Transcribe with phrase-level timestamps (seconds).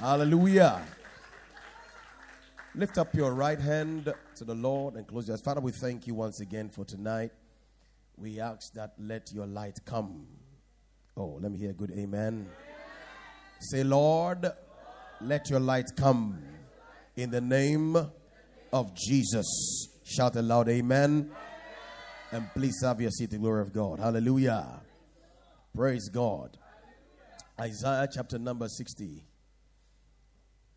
[0.00, 0.80] Hallelujah.
[2.74, 5.42] Lift up your right hand to the Lord and close your eyes.
[5.42, 7.32] Father, we thank you once again for tonight.
[8.16, 10.26] We ask that let your light come.
[11.18, 12.48] Oh, let me hear a good amen.
[13.60, 14.50] Say, Lord,
[15.20, 16.42] let your light come
[17.16, 17.94] in the name
[18.72, 19.88] of Jesus.
[20.04, 21.30] Shout aloud, amen.
[22.32, 23.98] And please have your seat, the glory of God.
[23.98, 24.80] Hallelujah.
[25.76, 26.56] Praise God.
[27.60, 29.26] Isaiah chapter number 60.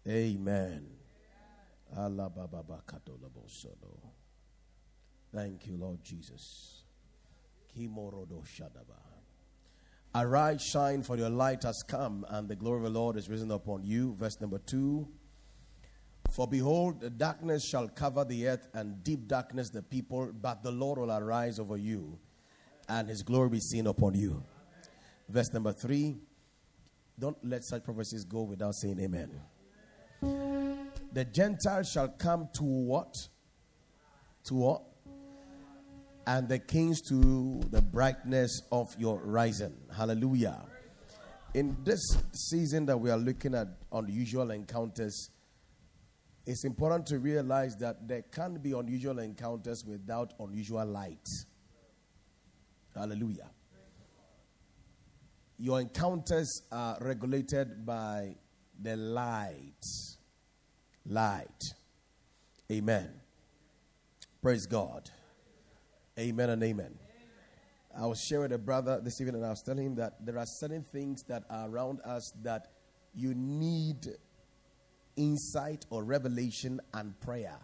[0.08, 0.86] Amen.
[5.34, 6.84] Thank you, Lord Jesus.
[10.16, 13.50] Arise, shine, for your light has come, and the glory of the Lord is risen
[13.52, 14.14] upon you.
[14.14, 15.08] Verse number two.
[16.32, 20.72] For behold, the darkness shall cover the earth, and deep darkness the people, but the
[20.72, 22.20] Lord will arise over you,
[22.90, 24.44] and his glory be seen upon you.
[25.30, 26.18] Verse number three.
[27.18, 29.40] Don't let such prophecies go without saying amen.
[31.14, 33.14] The Gentiles shall come to what?
[34.46, 34.82] To what?
[36.26, 39.76] And the kings to the brightness of your rising.
[39.96, 40.66] Hallelujah.
[41.54, 42.02] In this
[42.34, 45.30] season that we are looking at unusual encounters,
[46.46, 51.28] it's important to realize that there can't be unusual encounters without unusual light.
[52.96, 53.50] Hallelujah.
[55.58, 58.36] Your encounters are regulated by
[58.82, 59.86] the light.
[61.06, 61.74] Light.
[62.72, 63.10] Amen.
[64.42, 65.10] Praise God.
[66.18, 67.00] Amen and amen.
[67.96, 70.38] I was sharing with a brother this evening and I was telling him that there
[70.38, 72.72] are certain things that are around us that
[73.14, 74.08] you need
[75.16, 77.60] insight or revelation and prayer.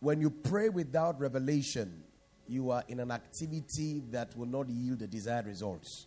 [0.00, 2.02] When you pray without revelation,
[2.48, 6.06] you are in an activity that will not yield the desired results.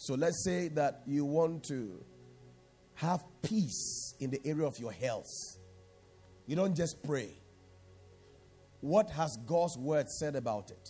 [0.00, 2.02] So let's say that you want to
[2.94, 5.28] have peace in the area of your health.
[6.46, 7.34] You don't just pray.
[8.80, 10.88] What has God's word said about it?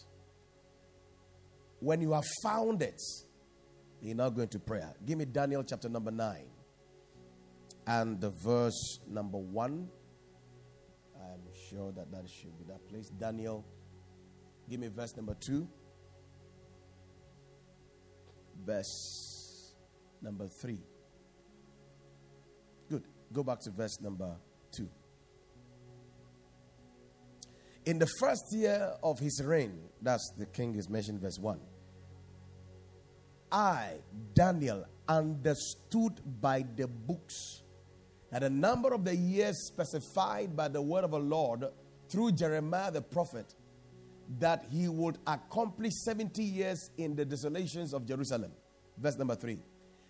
[1.81, 3.03] When you have found it,
[4.01, 4.95] you're now going to prayer.
[5.05, 6.45] Give me Daniel chapter number 9
[7.89, 9.89] and the verse number 1.
[11.17, 13.09] I'm sure that that should be that place.
[13.09, 13.67] Daniel,
[14.69, 15.67] give me verse number 2.
[18.65, 19.75] Verse
[20.23, 20.79] number 3.
[22.89, 23.05] Good.
[23.33, 24.37] Go back to verse number
[24.73, 24.89] 2.
[27.87, 31.59] In the first year of his reign, that's the king is mentioned, verse 1.
[33.51, 33.95] I,
[34.35, 37.63] Daniel, understood by the books
[38.31, 41.65] that the number of the years specified by the word of the Lord
[42.09, 43.55] through Jeremiah the prophet
[44.39, 48.53] that he would accomplish 70 years in the desolations of Jerusalem.
[48.97, 49.59] Verse number 3.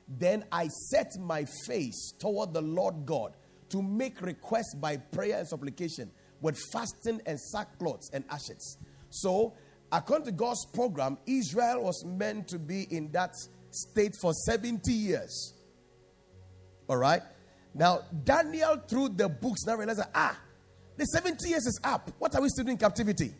[0.09, 3.35] Then I set my face toward the Lord God
[3.71, 6.11] to make requests by prayer and supplication
[6.41, 8.79] with fasting and sackcloth and ashes.
[9.11, 9.55] So,
[9.93, 13.35] according to God's program, Israel was meant to be in that
[13.71, 15.55] state for 70 years.
[16.89, 17.23] All right?
[17.73, 20.37] Now, Daniel, through the books, now realized that, ah,
[20.97, 22.11] the 70 years is up.
[22.19, 23.33] What are we still doing in captivity?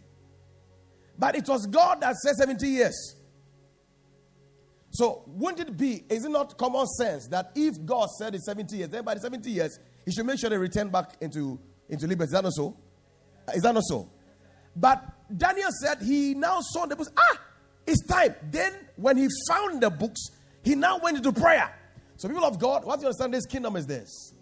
[1.21, 3.15] But it was God that said 70 years.
[4.91, 8.75] So, wouldn't it be, is it not common sense that if God said it's 70
[8.75, 11.61] years, then by the 70 years, he should make sure they return back into,
[11.91, 12.29] into liberty?
[12.29, 12.75] Is that not so?
[13.55, 14.11] Is that not so?
[14.75, 15.05] But
[15.37, 17.11] Daniel said he now saw the books.
[17.15, 17.41] Ah,
[17.87, 18.35] it's time.
[18.51, 20.31] Then, when he found the books,
[20.65, 21.71] he now went into prayer.
[22.17, 24.33] So, people of God, what you understand this kingdom is this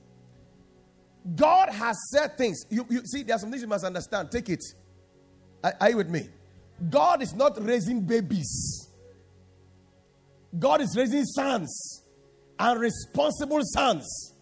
[1.35, 2.65] God has said things.
[2.71, 4.31] You, you see, there are some things you must understand.
[4.31, 4.63] Take it.
[5.65, 6.29] Are, are you with me?
[6.91, 8.89] God is not raising babies,
[10.59, 12.03] God is raising sons
[12.59, 14.35] and responsible sons.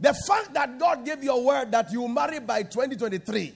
[0.00, 3.54] The fact that God gave you a word that you marry by 2023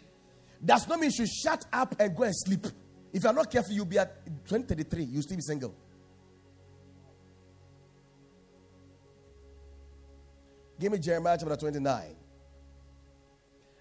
[0.64, 2.66] does not mean you should shut up and go and sleep.
[3.12, 5.74] If you are not careful, you'll be at 2033, you'll still be single.
[10.78, 12.16] Give me Jeremiah chapter 29.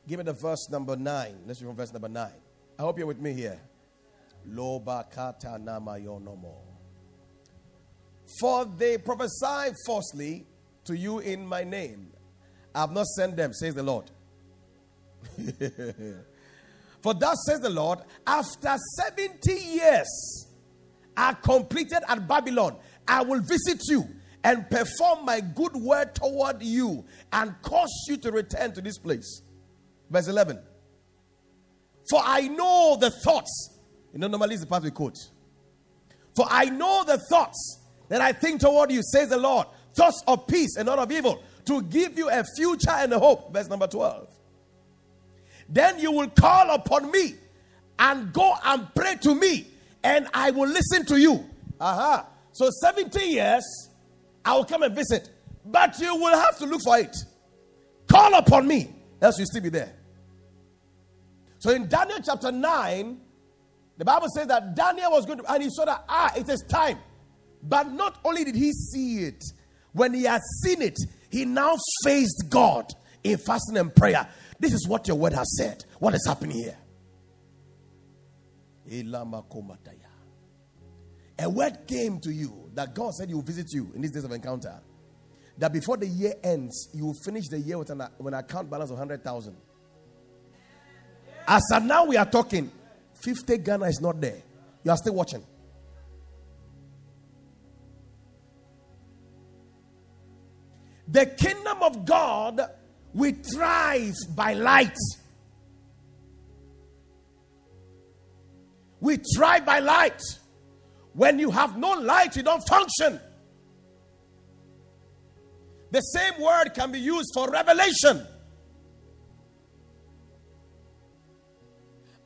[0.08, 1.36] Give me the verse number 9.
[1.46, 2.32] Let's read from verse number 9.
[2.80, 3.60] I hope you're with me here.
[4.50, 6.56] Loba kata namayonomo.
[8.40, 10.46] For they prophesy falsely
[10.86, 12.12] to you in my name.
[12.74, 14.12] I have not sent them, says the Lord.
[17.02, 20.48] For thus says the Lord, after 70 years
[21.16, 22.78] are completed at Babylon,
[23.08, 24.08] I will visit you
[24.44, 29.42] and perform my good word toward you and cause you to return to this place.
[30.10, 30.60] Verse 11.
[32.10, 33.75] For I know the thoughts.
[34.16, 35.20] You know, normally it's the part we quote.
[36.36, 39.68] For I know the thoughts that I think toward you, says the Lord.
[39.94, 43.52] thoughts of peace and not of evil, to give you a future and a hope.
[43.54, 44.28] Verse number 12.
[45.68, 47.36] Then you will call upon me
[47.98, 49.68] and go and pray to me,
[50.04, 51.44] and I will listen to you.
[51.80, 52.24] Uh-huh.
[52.52, 53.90] So 70 years,
[54.44, 55.30] I will come and visit.
[55.66, 57.16] But you will have to look for it.
[58.08, 59.94] Call upon me, else you'll still be there.
[61.58, 63.20] So in Daniel chapter 9,
[63.98, 66.64] the Bible says that Daniel was going to, and he saw that, ah, it is
[66.70, 67.00] time.
[67.64, 69.44] But not only did he see it,
[69.94, 70.98] when he had seen it,
[71.30, 72.86] he now faced God
[73.24, 74.28] in fasting and prayer.
[74.60, 75.86] This is what your word has said.
[76.00, 76.78] What is happening here?
[81.40, 84.24] A word came to you that God said He will visit you in these days
[84.24, 84.80] of encounter.
[85.58, 88.70] That before the year ends, you will finish the year with an, with an account
[88.70, 89.56] balance of 100,000.
[91.48, 92.72] As of now, we are talking,
[93.26, 94.44] 50 Ghana is not there.
[94.84, 95.44] You are still watching.
[101.08, 102.62] The kingdom of God
[103.14, 104.98] we thrive by light.
[109.00, 110.22] We thrive by light.
[111.14, 113.20] When you have no light, you don't function.
[115.92, 118.28] The same word can be used for revelation.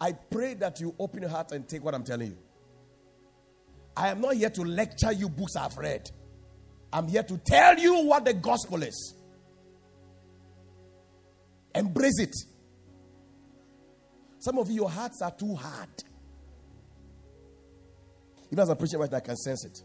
[0.01, 2.37] I pray that you open your heart and take what I'm telling you.
[3.95, 6.09] I am not here to lecture you books I've read.
[6.91, 9.15] I'm here to tell you what the gospel is.
[11.75, 12.35] Embrace it.
[14.39, 15.89] Some of you, your hearts are too hard.
[18.51, 19.83] Even as a preacher, I can sense it.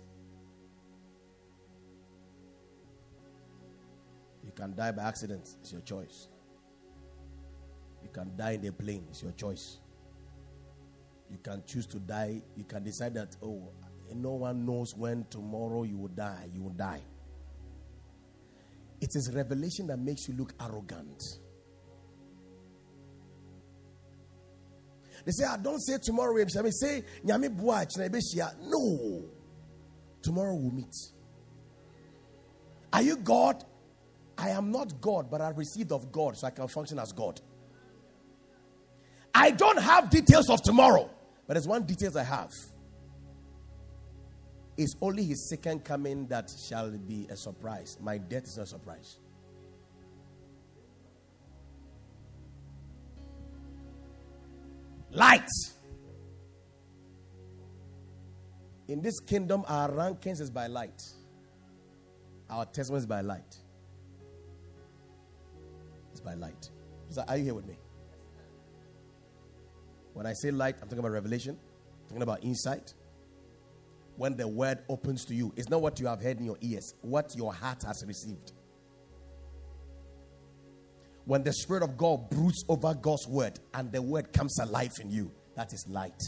[4.44, 6.28] You can die by accident, it's your choice.
[8.02, 9.78] You can die in a plane, it's your choice.
[11.31, 12.43] You can choose to die.
[12.56, 13.71] You can decide that, oh,
[14.15, 16.47] no one knows when tomorrow you will die.
[16.53, 17.00] You will die.
[19.00, 21.23] It is revelation that makes you look arrogant.
[25.25, 26.35] They say, I don't say tomorrow.
[26.35, 29.25] I mean, say, no.
[30.23, 30.94] Tomorrow we'll meet.
[32.93, 33.65] Are you God?
[34.37, 37.41] I am not God, but I received of God, so I can function as God.
[39.34, 41.10] I don't have details of tomorrow,
[41.46, 42.50] but there's one details I have.
[44.76, 47.96] It's only his second coming that shall be a surprise.
[48.00, 49.19] My death is not a surprise.
[55.10, 55.48] Light.
[58.88, 61.00] In this kingdom, our rankings is by light.
[62.50, 63.58] Our testimony is by light.
[66.10, 66.69] It's by light.
[67.28, 67.76] Are you here with me?
[70.14, 72.94] When I say light, I'm talking about revelation, I'm talking about insight.
[74.16, 76.94] When the word opens to you, it's not what you have heard in your ears,
[77.02, 78.52] what your heart has received
[81.26, 85.11] when the Spirit of God broods over God's word and the word comes alive in
[85.11, 86.20] you, that is light.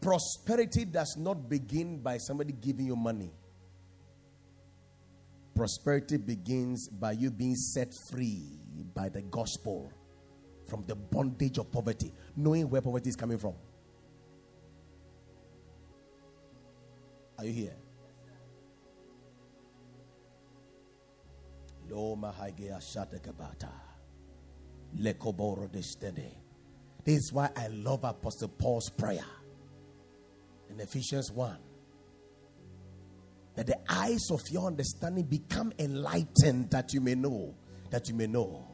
[0.00, 3.32] Prosperity does not begin by somebody giving you money.
[5.54, 8.42] Prosperity begins by you being set free
[8.94, 9.92] by the gospel
[10.68, 13.54] from the bondage of poverty, knowing where poverty is coming from.
[17.38, 17.76] Are you here?
[27.04, 29.24] This is why I love Apostle Paul's prayer
[30.68, 31.56] in Ephesians 1
[33.54, 37.54] that the eyes of your understanding become enlightened that you may know,
[37.90, 38.66] that you may know.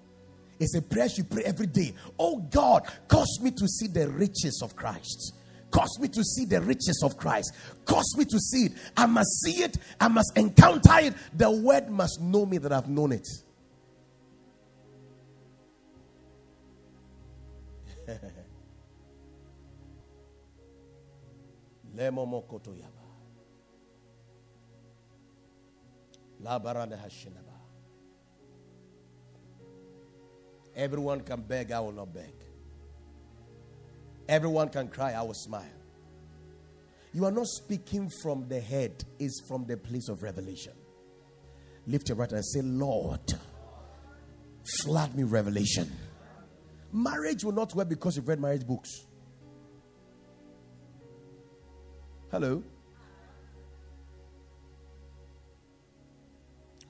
[0.61, 1.95] It's a prayer you pray every day.
[2.19, 5.35] Oh God, cause me to see the riches of Christ
[5.73, 7.54] Cause me to see the riches of Christ.
[7.87, 8.73] Cause me to see it.
[8.95, 9.78] I must see it.
[9.99, 11.14] I must encounter it.
[11.35, 13.26] The word must know me that I've known it.
[30.75, 32.33] Everyone can beg, I will not beg.
[34.29, 35.64] Everyone can cry, I will smile.
[37.12, 40.73] You are not speaking from the head, it's from the place of revelation.
[41.87, 43.21] Lift your right hand and say, Lord,
[44.81, 45.91] flood me revelation.
[46.93, 49.07] Marriage will not work because you've read marriage books.
[52.31, 52.62] Hello?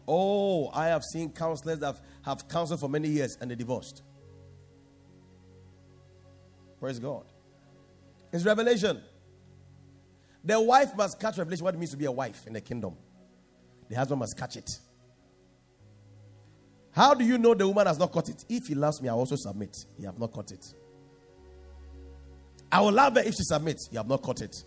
[0.06, 4.02] Oh, I have seen counselors that have, counseled for many years and they divorced.
[6.80, 7.24] Praise God.
[8.32, 9.00] It's revelation.
[10.44, 12.96] The wife must catch revelation what it means to be a wife in the kingdom.
[13.88, 14.68] The husband must catch it.
[16.90, 18.44] How do you know the woman has not caught it?
[18.48, 19.76] If he loves me, I also submit.
[19.98, 20.74] You have not caught it.
[22.70, 23.88] I will love her if she submits.
[23.92, 24.64] You have not caught it.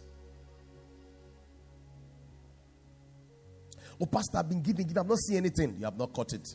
[4.00, 5.00] Oh, Pastor, I've been giving, giving.
[5.00, 5.76] I've not seen anything.
[5.78, 6.48] You have not caught it.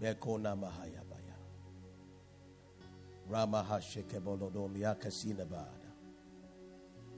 [0.00, 1.36] Bekona mahaya baya.
[3.28, 5.88] Rama hasheke bolodom yakasina bada.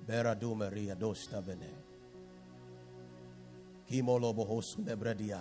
[0.07, 1.71] Bera Maria dosta vene.
[3.91, 5.41] Kimolo bohosune.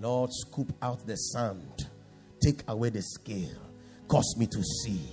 [0.00, 1.88] Lord, scoop out the sand.
[2.40, 3.60] Take away the scale.
[4.08, 5.08] Cause me to see.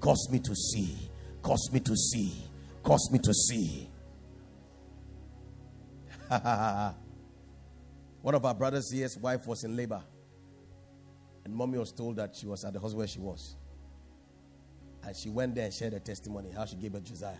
[0.00, 1.10] Cause me to see.
[1.42, 2.44] Cause me to see.
[2.82, 3.91] Cause me to see.
[8.22, 10.02] One of our brothers here's wife was in labor.
[11.44, 13.56] And mommy was told that she was at the hospital where she was.
[15.02, 17.34] And she went there and shared her testimony how she gave birth Josiah.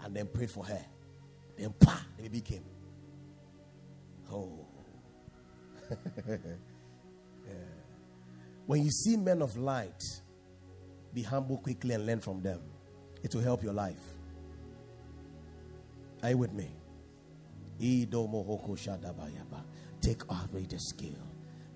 [0.00, 0.84] And then prayed for her.
[1.56, 2.64] Then, pa, the baby came.
[4.32, 4.66] Oh.
[6.26, 6.36] yeah.
[8.66, 10.02] When you see men of light,
[11.12, 12.60] be humble quickly and learn from them.
[13.22, 14.00] It will help your life.
[16.22, 16.70] Are you with me?
[20.00, 21.10] Take away the skill.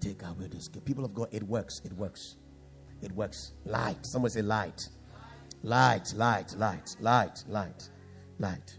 [0.00, 0.82] Take away the skill.
[0.82, 1.80] People of God, it works.
[1.84, 2.36] It works.
[3.02, 3.52] It works.
[3.64, 4.04] Light.
[4.04, 4.88] Someone say light.
[5.62, 7.88] Light, light, light, light, light,
[8.38, 8.78] light,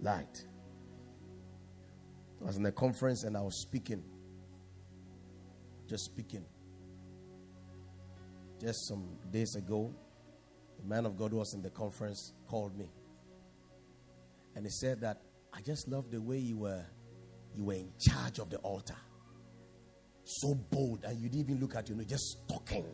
[0.00, 0.44] light.
[2.40, 4.02] I was in a conference and I was speaking.
[5.88, 6.44] Just speaking.
[8.60, 9.94] Just some days ago,
[10.78, 12.90] the man of God who was in the conference called me.
[14.54, 15.20] And he said that
[15.56, 16.84] I just love the way you were
[17.56, 18.96] you were in charge of the altar.
[20.24, 22.86] So bold, and you didn't even look at you, know, just talking.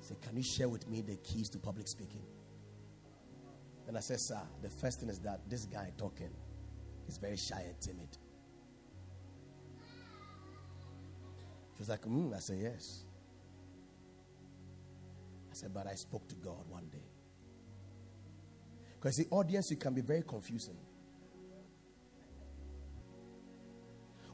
[0.00, 2.22] Say, can you share with me the keys to public speaking?
[3.88, 6.30] And I said, Sir, the first thing is that this guy talking
[7.08, 8.16] is very shy and timid.
[11.74, 12.32] She was like, hmm.
[12.34, 13.04] I said, Yes.
[15.50, 17.15] I said, But I spoke to God one day.
[19.06, 20.76] Because the audience, you can be very confusing.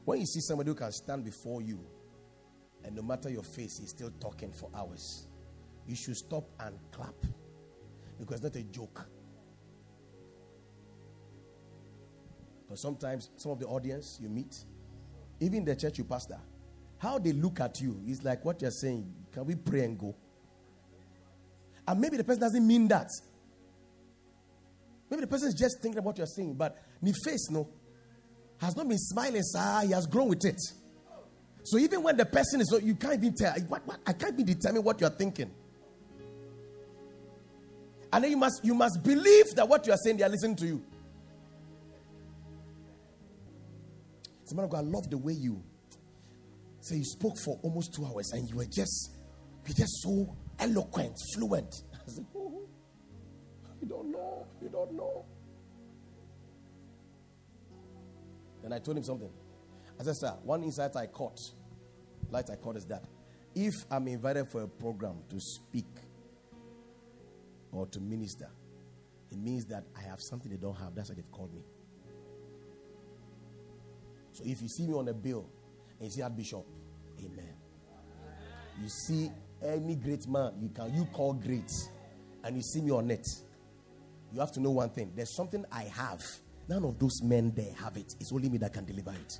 [0.03, 1.79] When you see somebody who can stand before you,
[2.83, 5.27] and no matter your face, he's still talking for hours,
[5.85, 7.13] you should stop and clap.
[8.17, 9.07] Because that's a joke.
[12.63, 14.55] Because sometimes some of the audience you meet,
[15.39, 16.39] even the church you pastor,
[16.97, 19.13] how they look at you is like what you're saying.
[19.31, 20.15] Can we pray and go?
[21.87, 23.11] And maybe the person doesn't mean that.
[25.13, 27.69] Maybe the person is just thinking about what you're saying, but the face, no,
[28.59, 29.81] has not been smiling, sir.
[29.85, 30.59] He has grown with it.
[31.61, 33.53] So even when the person is, you can't even tell.
[33.67, 35.51] What, what, I can't even determine what you're thinking.
[38.11, 40.55] And then you must, you must believe that what you are saying, they are listening
[40.55, 40.83] to you.
[44.45, 45.61] So, man of God, I love the way you
[46.79, 49.11] say you spoke for almost two hours and you were just,
[49.67, 51.83] you just so eloquent, fluent.
[51.93, 52.25] I said,
[53.83, 55.25] you don't know, you don't know.
[58.61, 59.29] Then I told him something.
[59.99, 61.37] I said, sir, one insight I caught,
[62.29, 63.03] light I caught is that
[63.53, 65.85] if I'm invited for a program to speak
[67.73, 68.49] or to minister,
[69.29, 70.95] it means that I have something they don't have.
[70.95, 71.61] That's why they've called me.
[74.31, 75.45] So if you see me on a bill
[75.99, 76.65] and you see Archbishop,
[77.19, 77.53] amen.
[78.81, 79.29] You see
[79.61, 81.71] any great man you can you call great,
[82.43, 83.27] and you see me on it,
[84.33, 85.11] you have to know one thing.
[85.15, 86.23] There's something I have.
[86.67, 88.13] None of those men there have it.
[88.19, 89.39] It's only me that can deliver it.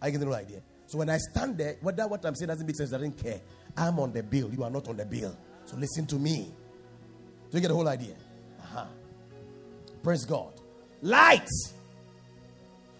[0.00, 0.60] I get the right idea.
[0.86, 3.40] So when I stand there, whether what I'm saying doesn't make sense, I don't care.
[3.76, 4.52] I'm on the bill.
[4.52, 5.36] You are not on the bill.
[5.64, 6.52] So listen to me.
[7.50, 8.14] Do you get the whole idea?
[8.60, 8.84] Uh-huh.
[10.02, 10.52] Praise God.
[11.00, 11.48] Light.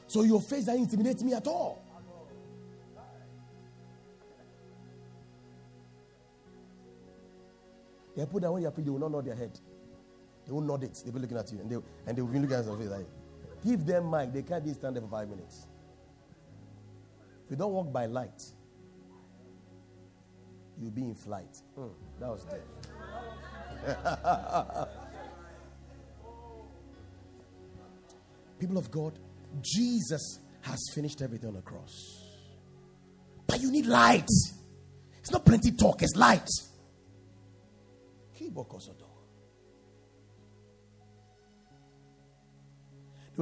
[0.07, 1.83] So your face doesn't intimidate me at all.
[8.17, 9.59] They put that when you're praying, they will not nod their head.
[10.53, 11.01] They will nod it.
[11.03, 12.89] They'll be looking at you and they, and they will be looking at your face
[12.89, 13.07] like,
[13.65, 14.35] give them mic.
[14.35, 15.67] They can't be stand there for five minutes.
[17.47, 18.39] If you don't walk by light,
[20.79, 21.57] you'll be in flight.
[21.79, 21.89] Mm,
[22.21, 22.61] that was dead.
[28.59, 29.19] People of God,
[29.63, 32.27] Jesus has finished everything on the cross.
[33.47, 34.29] But you need light.
[35.19, 36.51] It's not plenty talk, it's light.
[38.39, 39.12] There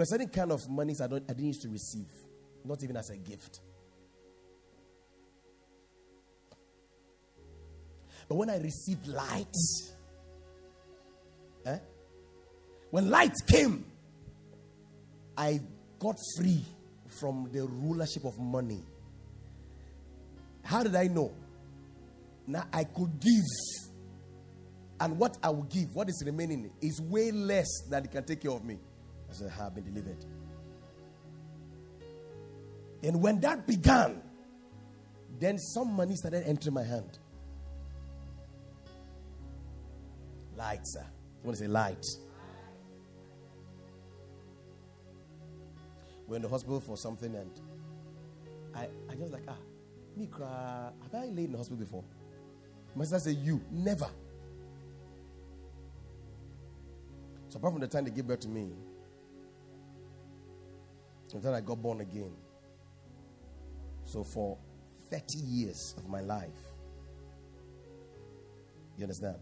[0.01, 2.09] were certain kind of monies I, don't, I didn't used to receive,
[2.65, 3.61] not even as a gift.
[8.27, 9.55] But when I received light,
[11.67, 11.79] eh?
[12.91, 13.85] when light came,
[15.37, 15.61] I
[15.99, 16.65] got free
[17.21, 18.83] from the rulership of money.
[20.63, 21.33] How did I know?
[22.47, 23.45] Now I could give.
[25.01, 28.43] And what I will give, what is remaining, is way less than it can take
[28.43, 28.79] care of me.
[29.31, 30.25] I said, I have been delivered.
[33.03, 34.21] And when that began,
[35.39, 37.19] then some money started entering my hand.
[40.57, 41.01] Light, sir.
[41.43, 42.05] I want to say light.
[46.27, 47.51] We're in the hospital for something, and
[48.75, 49.57] I, I just like, ah,
[50.17, 50.91] me cry.
[51.03, 52.05] Have I laid in the hospital before?
[52.95, 54.07] My sister said, You never.
[57.49, 58.71] So apart from the time they gave birth to me,
[61.39, 62.33] then I got born again.
[64.05, 64.59] So for
[65.11, 66.49] 30 years of my life,
[68.97, 69.37] you understand?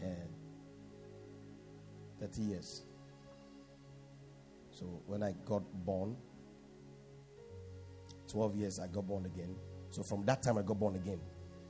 [0.00, 0.28] And
[2.20, 2.82] 30 years.
[4.72, 6.16] So when I got born,
[8.30, 9.54] 12 years I got born again.
[9.90, 11.20] So from that time I got born again.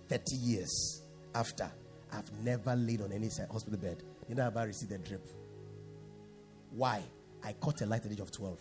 [0.09, 1.03] 30 years
[1.35, 1.71] after,
[2.13, 4.03] I've never laid on any hospital bed.
[4.29, 5.27] You know, I've received a drip.
[6.71, 7.03] Why?
[7.45, 8.59] I caught a light at the age of 12.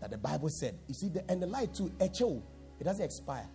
[0.00, 2.42] That the Bible said, you see, the, and the light too, echo,
[2.78, 3.48] it doesn't expire.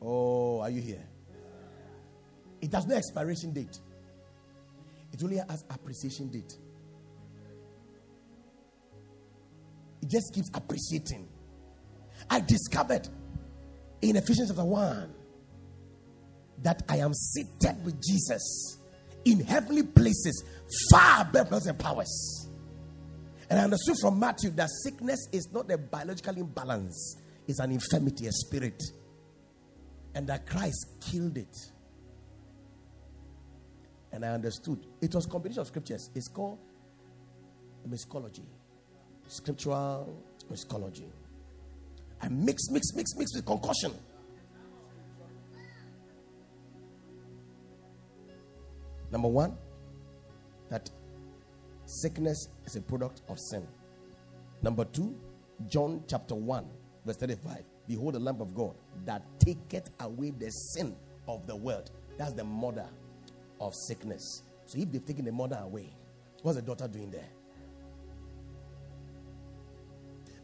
[0.00, 1.06] Oh, are you here?
[2.60, 3.78] It has no expiration date.
[5.12, 6.54] It only has appreciation date.
[10.02, 11.28] It just keeps appreciating.
[12.28, 13.08] I discovered
[14.02, 15.14] in Ephesians chapter 1
[16.62, 18.78] that I am seated with Jesus
[19.24, 20.44] in heavenly places,
[20.90, 22.48] far above principalities and powers.
[23.50, 27.16] And I understood from Matthew that sickness is not a biological imbalance,
[27.46, 28.82] it's an infirmity, a spirit.
[30.14, 31.56] And that Christ killed it.
[34.12, 34.78] And I understood.
[35.00, 36.08] It was combination of scriptures.
[36.14, 36.58] It's called
[37.88, 38.44] miscology.
[39.26, 41.10] Scriptural miscology
[42.24, 43.92] and mix, mix, mix, mix with concussion.
[49.14, 49.56] Number one,
[50.70, 50.90] that
[51.86, 53.64] sickness is a product of sin.
[54.60, 55.14] Number two,
[55.68, 56.66] John chapter 1,
[57.06, 57.62] verse 35.
[57.86, 58.74] Behold, the Lamb of God
[59.04, 60.96] that taketh away the sin
[61.28, 61.92] of the world.
[62.18, 62.88] That's the mother
[63.60, 64.42] of sickness.
[64.66, 65.94] So if they've taken the mother away,
[66.42, 67.28] what's the daughter doing there?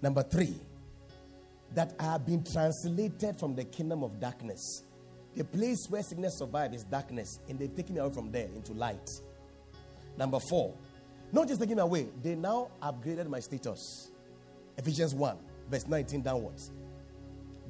[0.01, 0.55] Number three,
[1.75, 4.85] that I have been translated from the kingdom of darkness.
[5.37, 8.73] The place where sickness survives is darkness, and they've taken me away from there into
[8.73, 9.09] light.
[10.19, 10.75] Number four,
[11.33, 14.11] not just taking me away, they now upgraded my status.
[14.77, 15.37] Ephesians 1,
[15.71, 16.73] verse 19 downwards.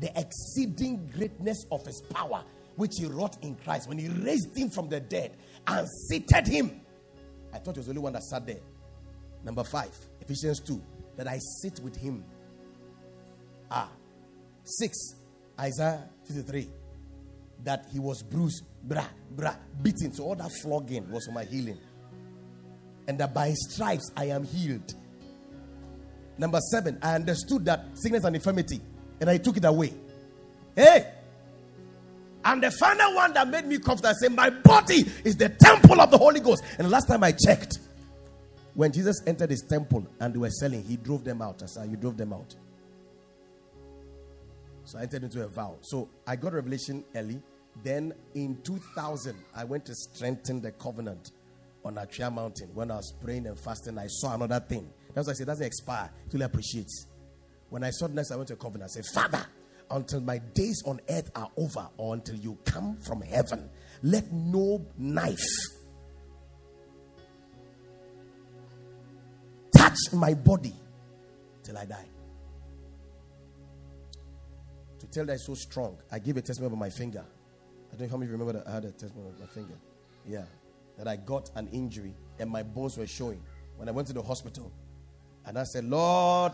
[0.01, 2.43] The exceeding greatness of his power,
[2.77, 6.81] which he wrought in Christ when he raised him from the dead and seated him.
[7.53, 8.61] I thought he was the only one that sat there.
[9.45, 10.81] Number five, Ephesians 2,
[11.17, 12.25] that I sit with him
[13.71, 13.89] Ah.
[14.65, 15.15] Six,
[15.59, 16.69] Isaiah 53.
[17.65, 20.13] That he was bruised, bra, bra, beaten.
[20.13, 21.79] So all that flogging was for my healing.
[23.07, 24.95] And that by stripes I am healed.
[26.39, 28.81] Number seven, I understood that sickness and infirmity,
[29.21, 29.93] and I took it away.
[30.75, 31.13] Hey!
[32.45, 36.01] And the final one that made me comfortable, I said, My body is the temple
[36.01, 36.65] of the Holy Ghost.
[36.79, 37.79] And last time I checked,
[38.75, 41.63] when Jesus entered his temple and they were selling, he drove them out.
[41.63, 42.55] I said, ah, You drove them out.
[44.85, 45.77] So I entered into a vow.
[45.83, 47.43] So I got revelation early.
[47.83, 51.33] Then in 2000, I went to strengthen the covenant
[51.85, 52.71] on Atwea Mountain.
[52.75, 54.91] When I was praying and fasting, I saw another thing.
[55.15, 56.11] That's why I said, doesn't expire.
[56.27, 57.07] It really appreciates.
[57.71, 58.91] When I saw the next, I went to a covenant.
[58.91, 59.47] I said, Father,
[59.91, 63.69] until my days on earth are over, or until you come from heaven,
[64.03, 65.39] let no knife
[69.77, 70.75] touch my body
[71.63, 72.07] till I die
[75.01, 75.97] To tell that it's so strong.
[76.13, 77.25] I give a testimony about my finger.
[77.93, 79.75] I don't know how many remember that I had a testimony of my finger.
[80.27, 80.45] Yeah.
[80.99, 83.43] That I got an injury and my bones were showing.
[83.77, 84.73] When I went to the hospital,
[85.47, 86.53] and I said, Lord,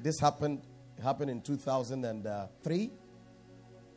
[0.00, 0.62] this happened.
[0.98, 2.90] It happened in 2003.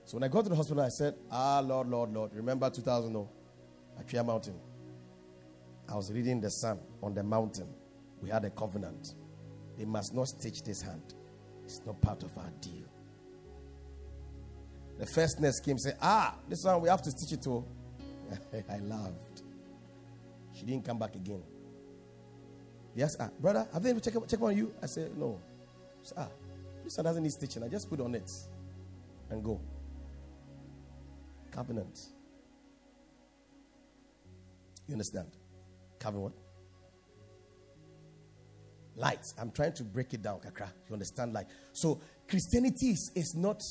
[0.06, 3.12] So when I got to the hospital, I said, Ah, Lord, Lord, Lord, remember 2000
[3.12, 3.30] no,
[4.00, 4.60] at Tria Mountain.
[5.90, 7.68] I was reading the sun on the mountain.
[8.22, 9.16] We had a covenant.
[9.78, 11.14] They must not stitch this hand.
[11.66, 12.88] It's not part of our deal.
[14.98, 17.64] The first nurse came and said, Ah, this one we have to stitch it to.
[18.70, 19.44] I laughed.
[20.54, 21.44] She didn't come back again.
[22.96, 24.74] Yes, ah, brother, have they checked check on you?
[24.82, 25.40] I said, No.
[26.02, 26.28] Said, ah,
[26.84, 27.64] this one doesn't need stitching.
[27.64, 28.32] I just put on it.
[29.30, 29.60] and go.
[31.52, 32.00] Covenant.
[34.88, 35.28] You understand?
[36.00, 36.34] Covenant what?
[38.96, 39.36] Lights.
[39.40, 40.70] I'm trying to break it down, Kakra.
[40.88, 41.34] You understand?
[41.34, 43.62] Like so, Christianity is, is not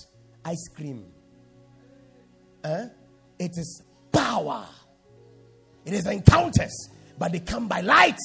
[0.46, 1.04] ice cream.
[2.64, 2.86] Eh?
[3.38, 3.82] It is
[4.12, 4.66] power.
[5.84, 8.18] It is encounters, but they come by light.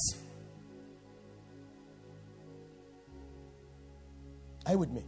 [4.66, 5.04] Are you with me?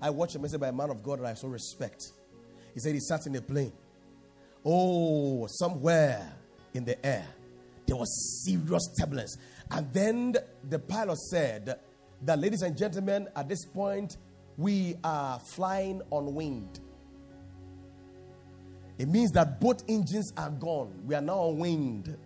[0.00, 2.02] I watched a message by a man of God that I so respect.
[2.72, 3.72] He said he sat in a plane.
[4.64, 6.32] Oh, somewhere
[6.72, 7.26] in the air,
[7.86, 9.36] there was serious turbulence.
[9.70, 10.36] And then
[10.68, 11.78] the pilot said
[12.22, 14.16] that, ladies and gentlemen, at this point,
[14.56, 16.80] we are flying on wind.
[18.98, 21.02] It means that both engines are gone.
[21.04, 22.16] We are now on wind.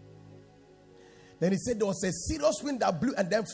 [1.41, 3.45] Then he said there was a serious wind that blew and then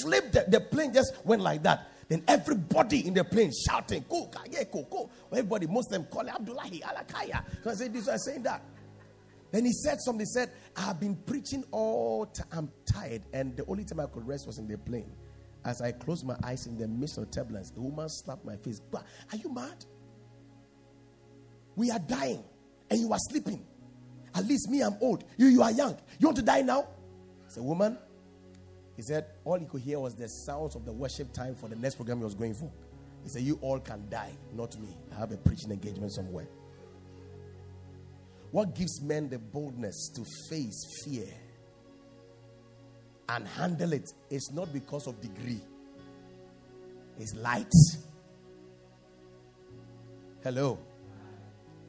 [0.00, 0.32] flipped.
[0.32, 1.88] The, the plane just went like that.
[2.08, 5.10] Then everybody in the plane shouting, go, yeah, go, go.
[5.30, 7.44] Everybody, most of them call Abdullahi Alakaya.
[7.62, 8.62] So I said, this was saying that.
[9.52, 12.46] Then he said something, he said, I've been preaching all time.
[12.52, 13.22] I'm tired.
[13.32, 15.10] And the only time I could rest was in the plane.
[15.64, 18.80] As I closed my eyes in the midst of turbulence, a woman slapped my face.
[18.80, 19.84] But are you mad?
[21.76, 22.42] We are dying
[22.90, 23.64] and you are sleeping.
[24.34, 25.24] At least me, I'm old.
[25.36, 25.98] You, you are young.
[26.18, 26.86] You want to die now?
[27.46, 27.98] It's a woman.
[28.96, 31.76] He said all he could hear was the sounds of the worship time for the
[31.76, 32.70] next program he was going for.
[33.22, 34.96] He said, You all can die, not me.
[35.14, 36.48] I have a preaching engagement somewhere.
[38.50, 41.26] What gives men the boldness to face fear
[43.30, 44.12] and handle it.
[44.30, 45.60] it is not because of degree,
[47.18, 47.72] it's light.
[50.42, 50.78] Hello.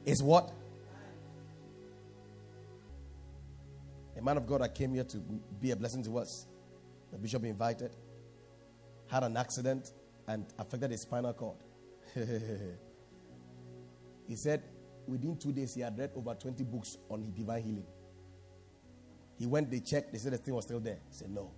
[0.04, 0.52] Is what?
[4.16, 5.18] A man of God that came here to
[5.60, 6.46] be a blessing to us
[7.12, 7.90] the bishop invited,
[9.08, 9.92] had an accident
[10.26, 11.58] and affected his spinal cord.
[14.26, 14.62] he said
[15.06, 17.86] within two days he had read over 20 books on divine healing.
[19.42, 20.98] He went, they checked, they said the thing was still there.
[21.10, 21.50] He said, No.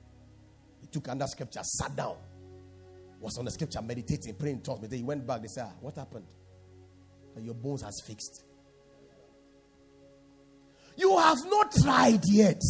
[0.81, 2.17] He took under scripture, sat down,
[3.21, 4.89] was on the scripture, meditating, praying, talking.
[4.89, 5.43] Then he went back.
[5.43, 6.25] They said, ah, What happened?
[7.43, 8.43] Your bones has fixed.
[10.97, 12.63] You have not tried yet.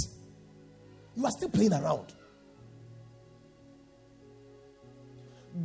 [1.14, 2.12] You are still playing around.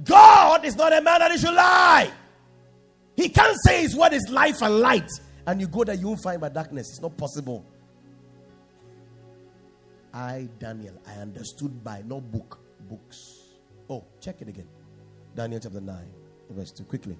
[0.03, 2.11] God is not a man that he should lie.
[3.15, 5.09] He can't say his word is life and light,
[5.47, 6.89] and you go there, you won't find by darkness.
[6.91, 7.65] It's not possible.
[10.13, 13.39] I, Daniel, I understood by no book, books.
[13.89, 14.67] Oh, check it again.
[15.35, 15.95] Daniel chapter 9,
[16.49, 16.83] verse 2.
[16.85, 17.17] Quickly.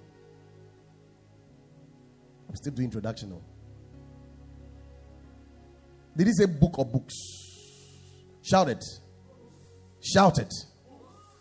[2.48, 3.42] I'm still doing introduction now.
[6.18, 7.14] Did he say book or books?
[8.42, 8.84] Shout it.
[10.02, 10.54] Shout it.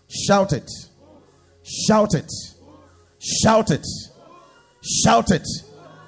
[0.09, 0.71] Shout it.
[1.63, 2.31] Shout it.
[3.19, 3.87] Shout it.
[4.83, 5.47] Shout it.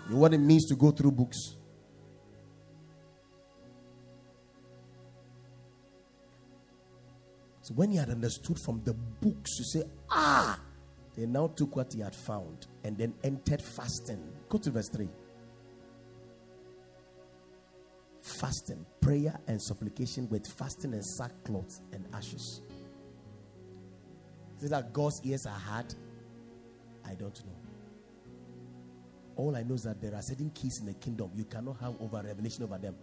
[0.09, 1.57] You know what it means to go through books.
[7.71, 10.59] So when he had understood from the books, you say, ah,
[11.17, 14.21] they now took what he had found and then entered fasting.
[14.49, 15.09] Go to verse 3.
[18.23, 22.61] Fasting, prayer, and supplication with fasting and sackcloth and ashes.
[24.59, 25.95] Is it that God's ears are hard?
[27.07, 27.57] I don't know.
[29.37, 31.95] All I know is that there are certain keys in the kingdom you cannot have
[32.01, 32.97] over revelation over them.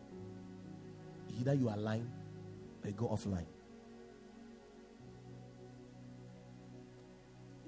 [1.39, 2.12] Either you are lying
[2.84, 3.45] or you go offline.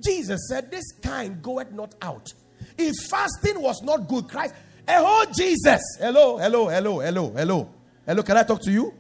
[0.04, 2.32] Jesus said, This kind goeth not out.
[2.78, 4.54] If fasting was not good, Christ,
[4.88, 7.70] oh Jesus, hello, hello, hello, hello, hello,
[8.06, 8.94] hello, can I talk to you?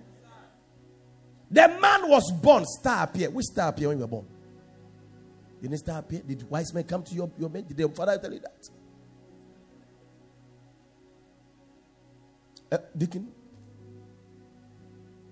[1.52, 3.30] The man was born, star appear.
[3.30, 4.28] Which star appear when you were born?
[5.62, 6.22] Didn't star appear?
[6.22, 7.66] Did wise men come to your, your men?
[7.66, 8.70] Did the father tell you that?
[12.72, 13.32] Uh, Deacon?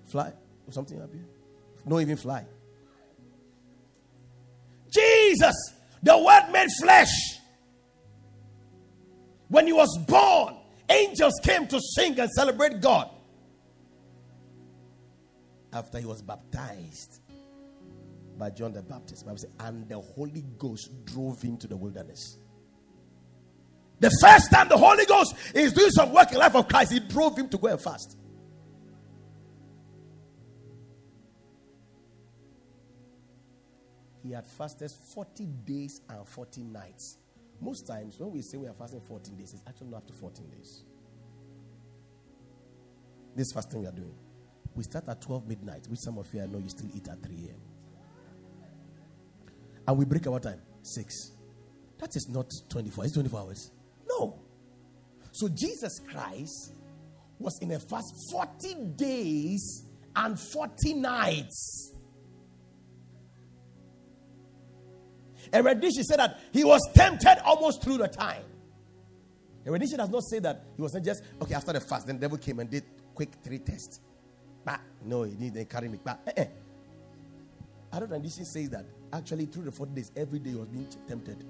[0.06, 0.34] Fly?
[0.67, 1.25] Or something up here?
[1.86, 2.45] No, even fly.
[5.39, 5.56] Jesus,
[6.04, 7.12] the word made flesh.
[9.50, 10.56] When he was born,
[10.89, 13.10] angels came to sing and celebrate God.
[15.73, 17.21] After he was baptized,
[18.38, 19.26] by John the Baptist.
[19.26, 22.38] Bible says, and the Holy Ghost drove him to the wilderness.
[24.00, 27.00] The first time the Holy Ghost is doing some work in life of Christ, he
[27.00, 28.15] drove him to go and fast.
[34.28, 37.18] He had fasted 40 days and 40 nights.
[37.62, 40.13] Most times, when we say we are fasting 14 days, it's actually not up to
[40.13, 40.84] 14 days.
[43.38, 44.13] This fasting we are doing.
[44.76, 47.24] We start at 12 midnight, which some of you I know you still eat at
[47.24, 47.62] 3 a.m.
[49.88, 50.60] And we break our time?
[50.82, 51.32] Six.
[51.98, 53.06] That is not 24.
[53.06, 53.72] It's 24 hours.
[54.10, 54.38] No.
[55.32, 56.74] So Jesus Christ
[57.40, 59.86] was in a fast 40 days
[60.18, 61.94] and 40 nights.
[65.53, 65.65] And
[66.05, 68.43] said that he was tempted almost through the time.
[69.65, 72.21] And does not say that he was not just, okay, after the fast, then the
[72.21, 72.83] devil came and did
[73.13, 73.99] quick three tests.
[74.63, 75.99] But no, he didn't carry me.
[76.03, 76.47] But eh, eh.
[77.91, 81.43] Adult rendition says that actually through the 40 days, every day he was being tempted.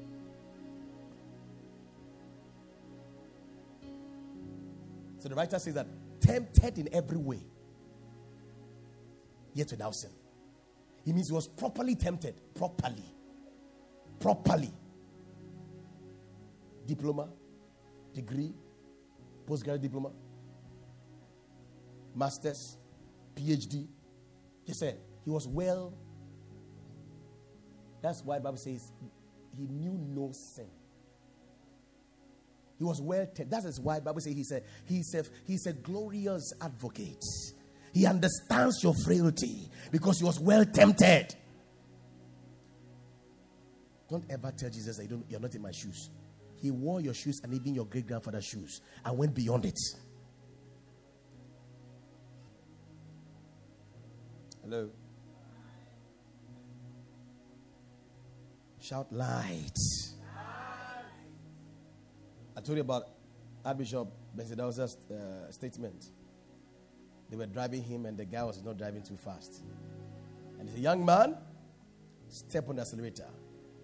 [5.20, 5.88] So the writer says that
[6.20, 7.40] tempted in every way,
[9.54, 10.12] yet without sin.
[11.06, 13.04] He means he was properly tempted, properly.
[14.20, 14.72] Properly.
[16.86, 17.30] Diploma,
[18.14, 18.54] degree,
[19.46, 20.12] postgraduate diploma,
[22.16, 22.78] master's,
[23.36, 23.88] PhD.
[24.64, 25.94] He said he was well.
[28.02, 28.92] That's why Bible says
[29.58, 30.68] he knew no sin.
[32.78, 33.50] He was well tested.
[33.50, 37.24] That is why Bible says he said he's a, he's a glorious advocate.
[37.94, 41.36] He understands your frailty because he was well tempted.
[44.10, 46.10] Don't ever tell Jesus that you don't, you're not in my shoes.
[46.56, 49.80] He wore your shoes and even your great grandfather's shoes and went beyond it.
[54.64, 54.90] Hello.
[58.80, 59.78] Shout light.
[62.56, 63.04] I told you about
[63.64, 66.06] Archbishop Benson Idahosa's uh, statement.
[67.30, 69.62] They were driving him, and the guy was not driving too fast.
[70.60, 71.36] And he's a young man,
[72.30, 73.28] step on the accelerator.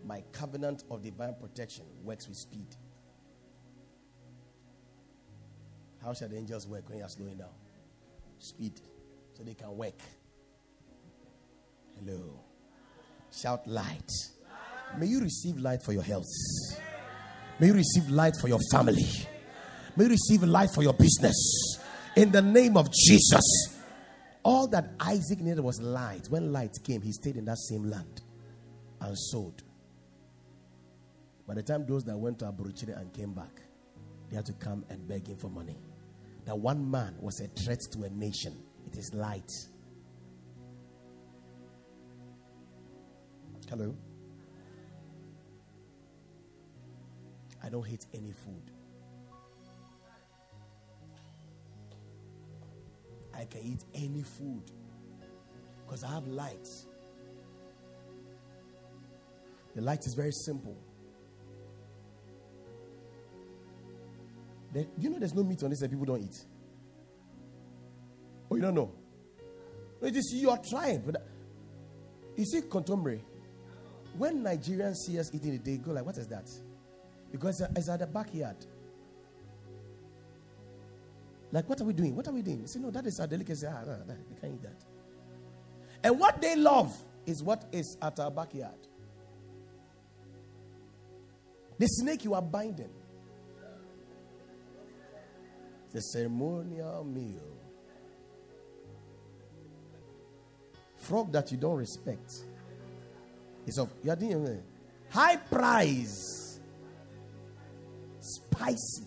[0.05, 2.67] My covenant of divine protection works with speed.
[6.03, 7.53] How shall the angels work when you are slowing down?
[8.39, 8.81] Speed,
[9.33, 9.99] so they can work.
[11.97, 12.41] Hello.
[13.31, 14.11] Shout light.
[14.97, 16.25] May you receive light for your health.
[17.59, 19.09] May you receive light for your family.
[19.95, 21.79] May you receive light for your business.
[22.15, 23.79] In the name of Jesus.
[24.43, 26.27] All that Isaac needed was light.
[26.29, 28.21] When light came, he stayed in that same land
[28.99, 29.63] and sowed.
[31.47, 33.61] By the time those that went to Aburuchiri and came back,
[34.29, 35.77] they had to come and beg him for money.
[36.45, 38.57] That one man was a threat to a nation.
[38.85, 39.51] It is light.
[43.69, 43.95] Hello?
[47.63, 48.71] I don't hate any food.
[53.33, 54.63] I can eat any food
[55.85, 56.67] because I have light.
[59.75, 60.77] The light is very simple.
[64.73, 66.45] There, you know there's no meat on this that people don't eat?
[68.49, 68.91] Oh, you don't know?
[70.01, 71.03] No, it is your tribe.
[71.05, 71.25] But
[72.35, 73.23] you see, contemporary,
[74.17, 76.49] when Nigerians see us eating it, they go like, what is that?
[77.31, 78.57] Because it's at the backyard.
[81.51, 82.15] Like, what are we doing?
[82.15, 82.61] What are we doing?
[82.61, 83.67] They say, no, that is our delicacy.
[83.67, 84.83] Ah, no, no, we can't eat that.
[86.03, 86.95] And what they love
[87.27, 88.73] is what is at our backyard.
[91.77, 92.89] The snake you are binding.
[95.93, 97.47] The ceremonial meal.
[100.97, 102.33] Frog that you don't respect.
[103.65, 104.61] Is of you are doing
[105.09, 106.59] high price
[108.19, 109.03] spicy.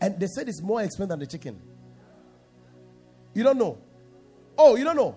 [0.00, 1.60] And they said it's more expensive than the chicken.
[3.34, 3.78] You don't know?
[4.56, 5.16] Oh, you don't know?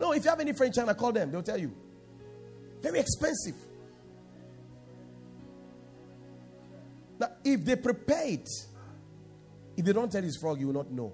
[0.00, 1.30] No, if you have any friend in China, call them.
[1.30, 1.72] They'll tell you.
[2.82, 3.54] Very expensive.
[7.18, 8.48] Now, if they prepare it,
[9.76, 11.12] if they don't tell this frog, you will not know.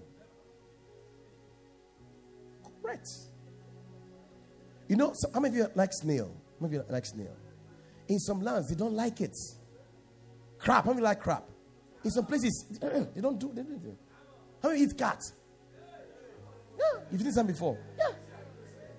[2.83, 3.09] Correct.
[4.89, 6.35] You know, so how many of you like snail?
[6.61, 7.37] How many of you like snail?
[8.09, 9.37] In some lands, they don't like it.
[10.59, 10.85] Crap.
[10.85, 11.45] How many like crap?
[12.05, 13.51] In some places, they don't do.
[13.55, 13.97] They don't do.
[14.63, 15.21] How many eat cat?
[16.79, 17.79] Yeah, you've seen some before.
[17.99, 18.09] Yeah,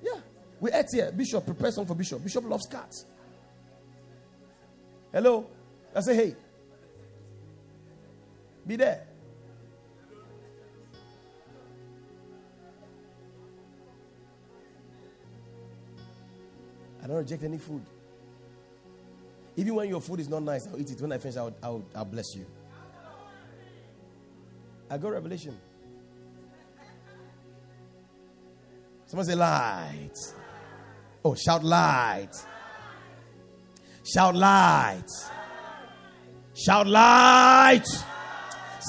[0.03, 0.21] yeah.
[0.59, 1.11] We ate here.
[1.11, 2.23] Bishop, prepare some for Bishop.
[2.23, 3.05] Bishop loves cats.
[5.11, 5.47] Hello.
[5.95, 6.35] I say, hey,
[8.65, 9.05] be there.
[17.03, 17.83] I don't reject any food.
[19.57, 21.01] Even when your food is not nice, I'll eat it.
[21.01, 22.45] When I finish, I'll, I'll, I'll bless you.
[24.89, 25.57] I got revelation.
[29.05, 30.17] Someone say light.
[31.25, 32.33] Oh, shout light.
[34.03, 35.09] Shout light.
[36.55, 37.85] Shout light.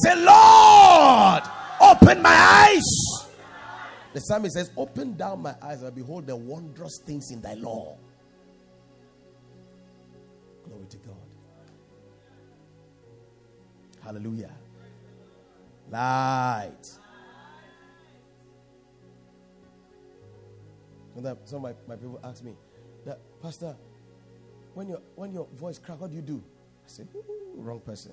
[0.03, 1.43] Say, Lord,
[1.81, 3.04] open my eyes.
[4.15, 7.97] The psalmist says, Open down my eyes and behold the wondrous things in thy law.
[10.65, 11.17] Glory to God.
[14.03, 14.53] Hallelujah.
[15.91, 16.87] Light.
[21.45, 22.55] Some of my, my people ask me,
[23.05, 23.77] that, Pastor,
[24.75, 26.43] when your when your voice crack, what do you do?
[26.85, 27.09] I said,
[27.57, 28.13] wrong person.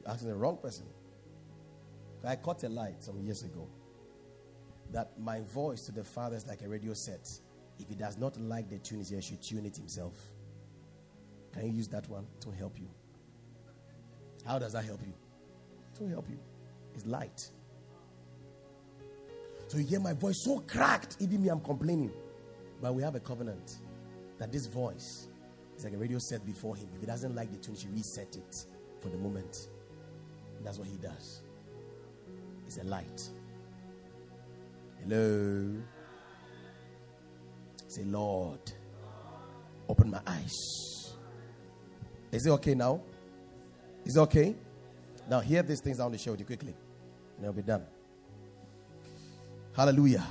[0.00, 0.86] You're asking the wrong person.
[2.24, 3.68] I caught a light some years ago
[4.92, 7.28] that my voice to the Father is like a radio set.
[7.78, 10.14] If he does not like the tune, he should tune it himself.
[11.52, 12.88] Can you use that one to help you?
[14.46, 15.12] How does that help you?
[15.98, 16.38] To help you.
[16.94, 17.50] It's light.
[19.68, 22.12] So you hear my voice so cracked, even me, I'm complaining.
[22.80, 23.78] But we have a covenant
[24.38, 25.28] that this voice
[25.76, 26.88] is like a radio set before him.
[26.94, 28.64] If he doesn't like the tune, he reset it
[29.00, 29.68] for the moment.
[30.56, 31.42] And that's what he does.
[32.66, 33.28] It's a light.
[35.02, 35.76] Hello.
[37.86, 38.60] Say, Lord,
[39.88, 41.14] open my eyes.
[42.30, 43.00] Is it okay now?
[44.04, 44.54] Is it okay?
[45.28, 46.74] Now, hear these things I want to show you quickly,
[47.36, 47.84] and it'll be done.
[49.74, 50.24] Hallelujah.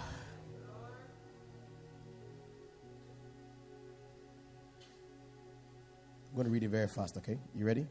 [6.29, 7.39] I'm going to read it very fast, okay?
[7.55, 7.87] You ready?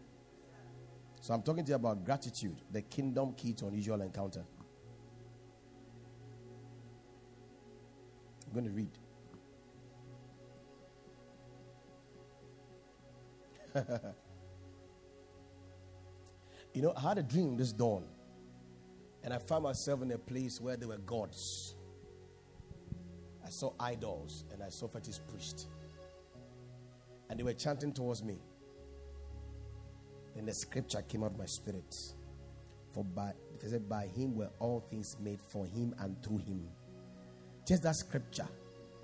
[1.21, 4.45] So, I'm talking to you about gratitude, the kingdom key to unusual encounter.
[8.57, 8.91] Going to read.
[16.75, 18.05] you know, I had a dream this dawn,
[19.23, 21.75] and I found myself in a place where there were gods.
[23.45, 25.67] I saw idols, and I saw fetish priests,
[27.29, 28.41] and they were chanting towards me.
[30.35, 31.95] Then the scripture came out of my spirit.
[32.93, 36.67] For by, said, by him were all things made for him and through him.
[37.67, 38.49] Just that scripture.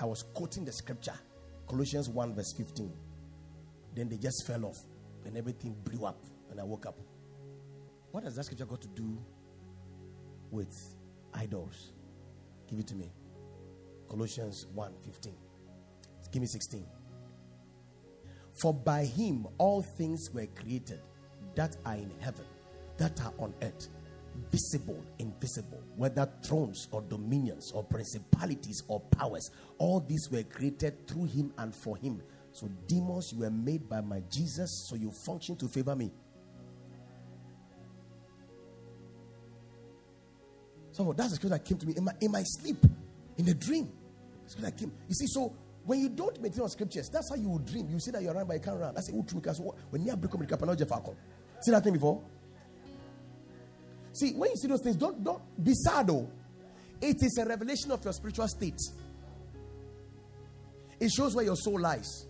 [0.00, 1.14] I was quoting the scripture,
[1.68, 2.92] Colossians 1, verse 15.
[3.94, 4.78] Then they just fell off
[5.26, 6.98] and everything blew up and I woke up.
[8.12, 9.18] What has that scripture got to do
[10.50, 10.74] with
[11.34, 11.92] idols?
[12.68, 13.10] Give it to me.
[14.08, 15.34] Colossians 1 15.
[16.30, 16.86] Give me 16.
[18.60, 21.00] For by him all things were created
[21.54, 22.44] that are in heaven,
[22.96, 23.88] that are on earth,
[24.50, 31.24] visible, invisible, whether thrones or dominions or principalities or powers, all these were created through
[31.24, 32.22] him and for him.
[32.52, 36.10] So, demons, you were made by my Jesus, so you function to favor me.
[40.92, 42.76] So that's the scripture that came to me in my in my sleep,
[43.38, 43.90] in a dream.
[44.46, 44.92] Scripture that came.
[45.08, 47.88] You see, so when you don't meditate on scriptures, that's how you will dream.
[47.90, 48.94] You see that you're running, but you can't run.
[48.94, 51.16] That's because when you break the
[51.60, 52.22] See that thing before?
[54.12, 56.28] See, when you see those things, don't don't be sad though.
[57.00, 58.80] It is a revelation of your spiritual state.
[61.00, 62.26] It shows where your soul lies.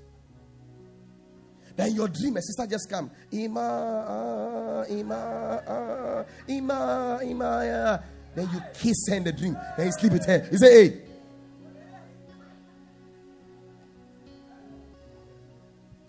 [1.77, 3.11] Then your dream, a sister just come.
[3.31, 7.45] Ima, Ima, uh, Ima, Ima.
[7.45, 7.99] Uh.
[8.35, 9.57] Then you kiss her in the dream.
[9.77, 10.49] Then you sleep with her.
[10.51, 11.03] You say, hey.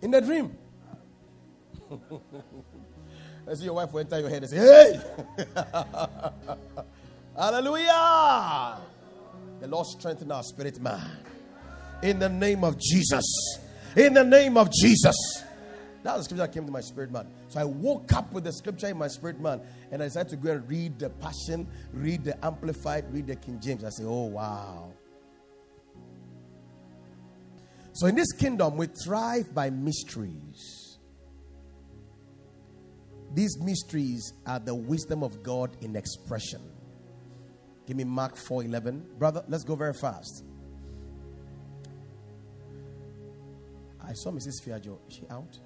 [0.02, 0.58] In the dream.
[3.50, 5.02] I see your wife will enter your head and say, hey.
[7.38, 8.78] Hallelujah.
[9.60, 11.02] The Lord strengthen our spirit, man.
[12.02, 13.26] In the name of Jesus.
[13.96, 15.16] In the name of Jesus.
[16.04, 17.28] That was the scripture that came to my spirit man.
[17.48, 20.36] So I woke up with the scripture in my spirit man and I decided to
[20.36, 23.86] go and read the Passion, read the Amplified, read the King James.
[23.86, 24.92] I say, oh, wow.
[27.94, 30.83] So in this kingdom, we thrive by mysteries.
[33.34, 36.62] These mysteries are the wisdom of God in expression.
[37.88, 39.17] Give me Mark 4:11.
[39.17, 40.43] Brother, let's go very fast.
[44.06, 44.62] I saw Mrs.
[44.63, 44.98] Fiajo.
[45.08, 45.58] Is she out?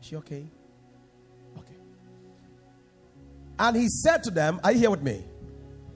[0.00, 0.46] She okay?
[1.58, 1.76] Okay.
[3.58, 5.24] And he said to them, Are you here with me?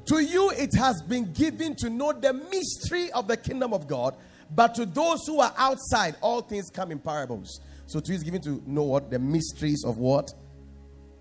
[0.07, 4.17] To you it has been given to know the mystery of the kingdom of God,
[4.51, 7.61] but to those who are outside, all things come in parables.
[7.87, 9.11] So to is given to know what?
[9.11, 10.31] The mysteries of what?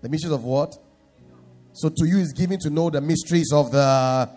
[0.00, 0.76] The mysteries of what?
[1.72, 4.30] So to you is given to know the mysteries of the.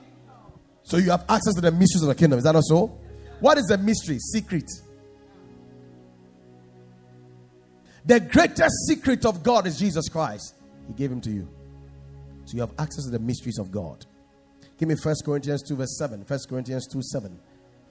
[0.84, 2.38] So you have access to the mysteries of the kingdom.
[2.38, 2.88] Is that also?
[3.40, 4.18] What is the mystery?
[4.20, 4.70] Secret.
[8.06, 10.56] The greatest secret of God is Jesus Christ.
[10.88, 11.50] He gave him to you.
[12.46, 14.06] So you have access to the mysteries of God.
[14.78, 16.24] Give me 1 Corinthians 2, verse 7.
[16.28, 17.40] 1 Corinthians 2, 7.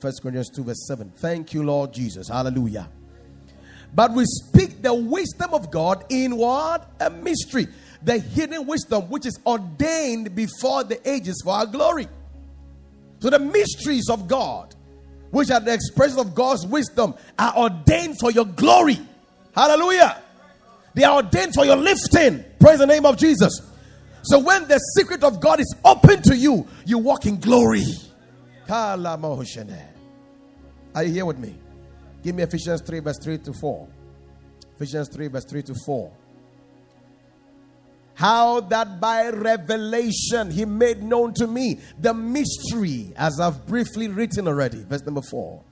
[0.00, 1.12] 1 Corinthians 2, verse 7.
[1.16, 2.28] Thank you, Lord Jesus.
[2.28, 2.88] Hallelujah.
[3.94, 6.90] But we speak the wisdom of God in what?
[7.00, 7.68] A mystery.
[8.02, 12.08] The hidden wisdom which is ordained before the ages for our glory.
[13.20, 14.74] So the mysteries of God,
[15.30, 18.98] which are the expression of God's wisdom, are ordained for your glory.
[19.54, 20.20] Hallelujah.
[20.94, 22.44] They are ordained for your lifting.
[22.58, 23.60] Praise the name of Jesus.
[24.22, 27.84] So when the secret of God is open to you, you walk in glory.
[30.94, 31.54] Are you here with me?
[32.24, 33.88] Give me Ephesians 3, verse 3 to 4.
[34.76, 36.12] Ephesians 3, verse 3 to 4.
[38.14, 44.48] How that by revelation he made known to me the mystery, as I've briefly written
[44.48, 44.82] already.
[44.82, 45.62] Verse number 4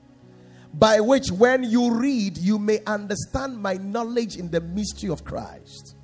[0.75, 5.97] by which when you read, you may understand my knowledge in the mystery of Christ.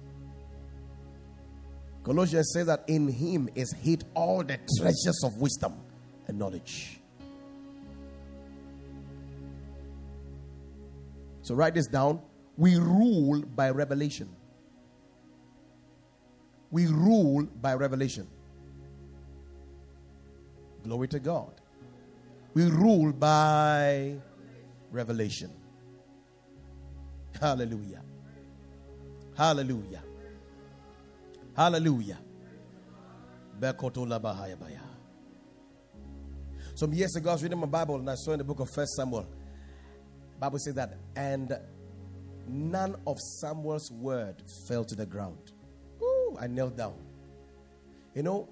[2.02, 5.74] Colossians says that in him is hid all the treasures of wisdom
[6.26, 6.97] and knowledge.
[11.48, 12.20] So write this down.
[12.58, 14.28] We rule by revelation.
[16.70, 18.28] We rule by revelation.
[20.84, 21.54] Glory to God.
[22.52, 24.16] We rule by
[24.92, 25.50] revelation.
[27.40, 28.02] Hallelujah.
[29.34, 30.02] Hallelujah.
[31.56, 32.18] Hallelujah.
[36.74, 38.68] Some years ago, I was reading my Bible and I saw in the book of
[38.68, 39.26] First Samuel,
[40.38, 41.58] Bible says that, and
[42.46, 44.36] none of Samuel's word
[44.66, 45.52] fell to the ground.
[46.00, 46.94] Ooh, I knelt down.
[48.14, 48.48] You know,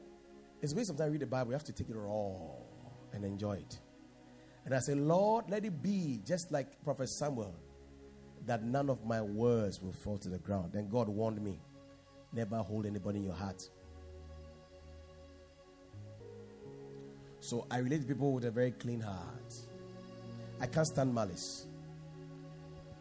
[0.60, 2.32] it's way sometimes I read the Bible, you have to take it raw
[3.12, 3.78] and enjoy it.
[4.64, 7.54] And I say, Lord, let it be just like Prophet Samuel,
[8.46, 10.72] that none of my words will fall to the ground.
[10.72, 11.60] Then God warned me,
[12.32, 13.62] never hold anybody in your heart.
[17.40, 19.54] So I relate to people with a very clean heart.
[20.60, 21.66] I can't stand malice.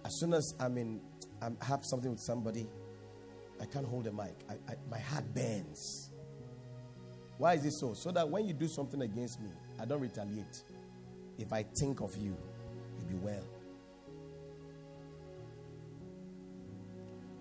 [0.06, 1.01] As soon as I'm in,
[1.41, 2.68] I have something with somebody,
[3.60, 4.36] I can't hold a mic.
[4.47, 6.12] I, I, my heart burns.
[7.39, 7.95] Why is it so?
[7.95, 9.49] So that when you do something against me,
[9.80, 10.62] I don't retaliate.
[11.39, 12.38] If I think of you,
[12.99, 13.43] you'll be well.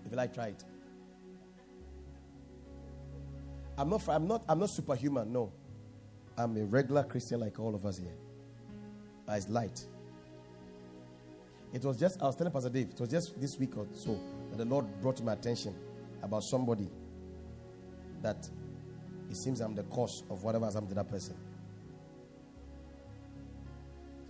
[0.03, 0.63] If you like, try it.
[3.77, 5.31] I'm not, I'm not, I'm not superhuman.
[5.31, 5.53] No,
[6.35, 8.15] I'm a regular Christian like all of us here.
[9.29, 9.85] It's light.
[11.75, 14.17] It was just, I was telling Pastor Dave, it was just this week or so
[14.49, 15.75] that the Lord brought to my attention
[16.23, 16.87] about somebody
[18.21, 18.47] that
[19.29, 21.35] it seems I'm the cause of whatever has happened to that person.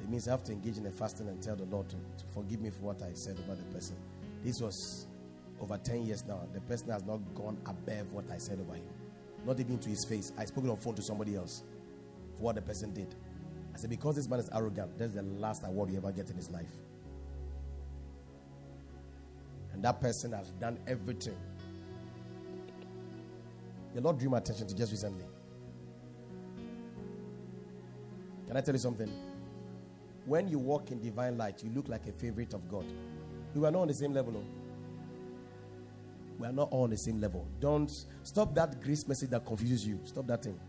[0.02, 2.26] It means I have to engage in a fasting and tell the Lord to, to
[2.34, 3.96] forgive me for what I said about the person.
[4.43, 5.06] This was
[5.62, 6.48] over 10 years now.
[6.52, 8.86] The person has not gone above what I said about him.
[9.46, 10.32] Not even to his face.
[10.36, 11.62] I spoke it on phone to somebody else
[12.38, 13.14] for what the person did.
[13.72, 16.38] I said, because this man is arrogant, that's the last award you ever get in
[16.38, 16.72] his life.
[19.76, 21.38] And that person has done everything.
[23.93, 25.26] The Lord drew my attention to just recently.
[28.47, 29.11] Can I tell you something?
[30.26, 32.86] when you walk in divine light, you look like a favorite of God.
[33.53, 34.34] We are not on the same level.
[34.34, 34.43] No?
[36.39, 37.47] We are not all on the same level.
[37.59, 37.91] Don't
[38.23, 39.99] stop that grace message that confuses you.
[40.03, 40.59] Stop that thing.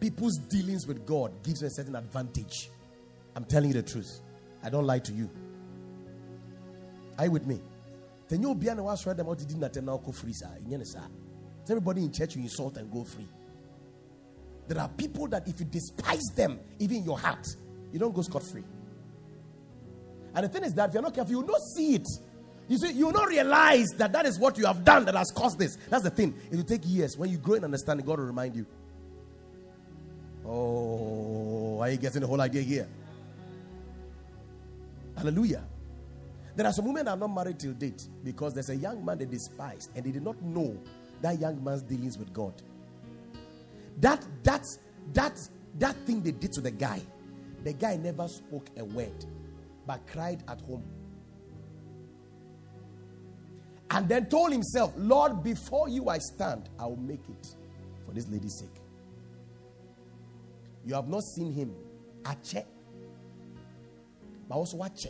[0.00, 2.70] People's dealings with God gives them a certain advantage.
[3.34, 4.20] I'm telling you the truth.
[4.62, 5.28] I don't lie to you.
[7.18, 7.60] Are you with me?
[8.28, 10.48] Then you'll be an was read them out did not now go free, sir.
[11.68, 13.28] Everybody in church you insult and go free.
[14.68, 17.46] There are people that if you despise them, even in your heart,
[17.92, 18.64] you don't go scot free.
[20.34, 22.06] And the thing is that if you're not careful, you not see it.
[22.68, 25.58] You see, you not realize that that is what you have done that has caused
[25.58, 25.76] this.
[25.88, 26.34] That's the thing.
[26.50, 27.16] It will take years.
[27.16, 28.66] When you grow in understanding, God will remind you.
[30.46, 32.88] Oh, are you getting the whole idea here?
[35.16, 35.64] Hallelujah.
[36.58, 39.18] There are some women that are not married till date because there's a young man
[39.18, 40.76] they despised and they did not know
[41.22, 42.52] that young man's dealings with God.
[44.00, 44.66] That that
[45.12, 45.38] that
[45.78, 47.00] that thing they did to the guy,
[47.62, 49.24] the guy never spoke a word,
[49.86, 50.82] but cried at home.
[53.92, 57.54] And then told himself, Lord, before you I stand, I will make it
[58.04, 58.82] for this lady's sake.
[60.84, 61.72] You have not seen him.
[62.28, 62.66] Ache.
[64.48, 65.06] But also watch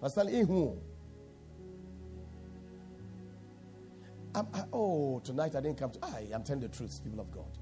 [0.00, 0.24] Pastor,
[4.36, 5.98] I'm, I, oh, tonight I didn't come to.
[6.04, 7.58] I, I'm telling the truth, people of God.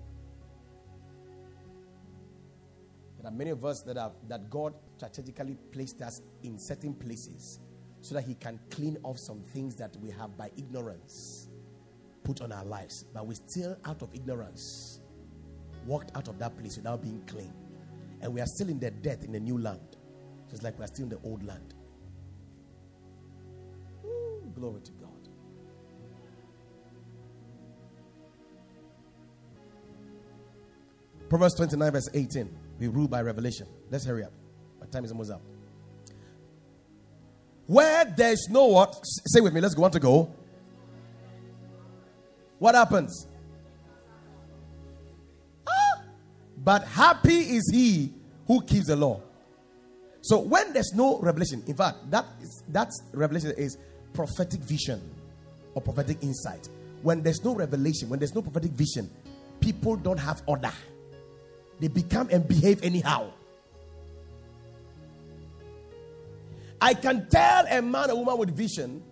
[3.21, 7.61] There are many of us that have that God strategically placed us in certain places
[8.01, 11.49] so that He can clean off some things that we have by ignorance
[12.25, 13.05] put on our lives.
[13.15, 15.01] But we still, out of ignorance,
[15.87, 17.53] walked out of that place without being clean.
[18.21, 19.97] And we are still in the death in the new land,
[20.51, 21.75] just like we are still in the old land.
[24.55, 25.11] Glory to God.
[31.29, 32.59] Proverbs 29, verse 18.
[32.79, 33.67] We rule by revelation.
[33.91, 34.33] Let's hurry up.
[34.81, 35.43] My time is almost up.
[37.67, 38.95] Where there's no what?
[39.27, 39.83] Say with me, let's go.
[39.83, 40.33] Want to go?
[42.59, 43.27] What happens?
[45.67, 46.03] Ah,
[46.59, 48.13] but happy is he
[48.47, 49.21] who keeps the law.
[50.21, 53.77] So when there's no revelation, in fact, that is that revelation is
[54.15, 55.03] prophetic vision
[55.75, 56.69] or prophetic insight.
[57.03, 59.11] When there's no revelation, when there's no prophetic vision,
[59.61, 60.73] people don't have order.
[61.81, 63.31] They become and behave anyhow.
[66.81, 69.03] I can tell a man or woman with vision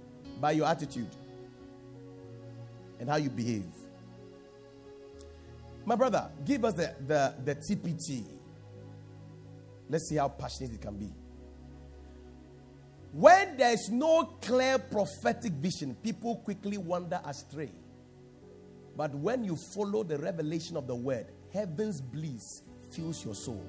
[0.41, 1.09] by your attitude
[3.01, 3.67] and how you behave.
[5.85, 8.25] My brother, give us the, the, the TPT.
[9.89, 11.11] Let's see how passionate it can be.
[13.13, 17.71] When there's no clear prophetic vision, people quickly wander astray.
[18.97, 22.63] But when you follow the revelation of the word, heaven's bliss
[22.95, 23.67] fills your soul.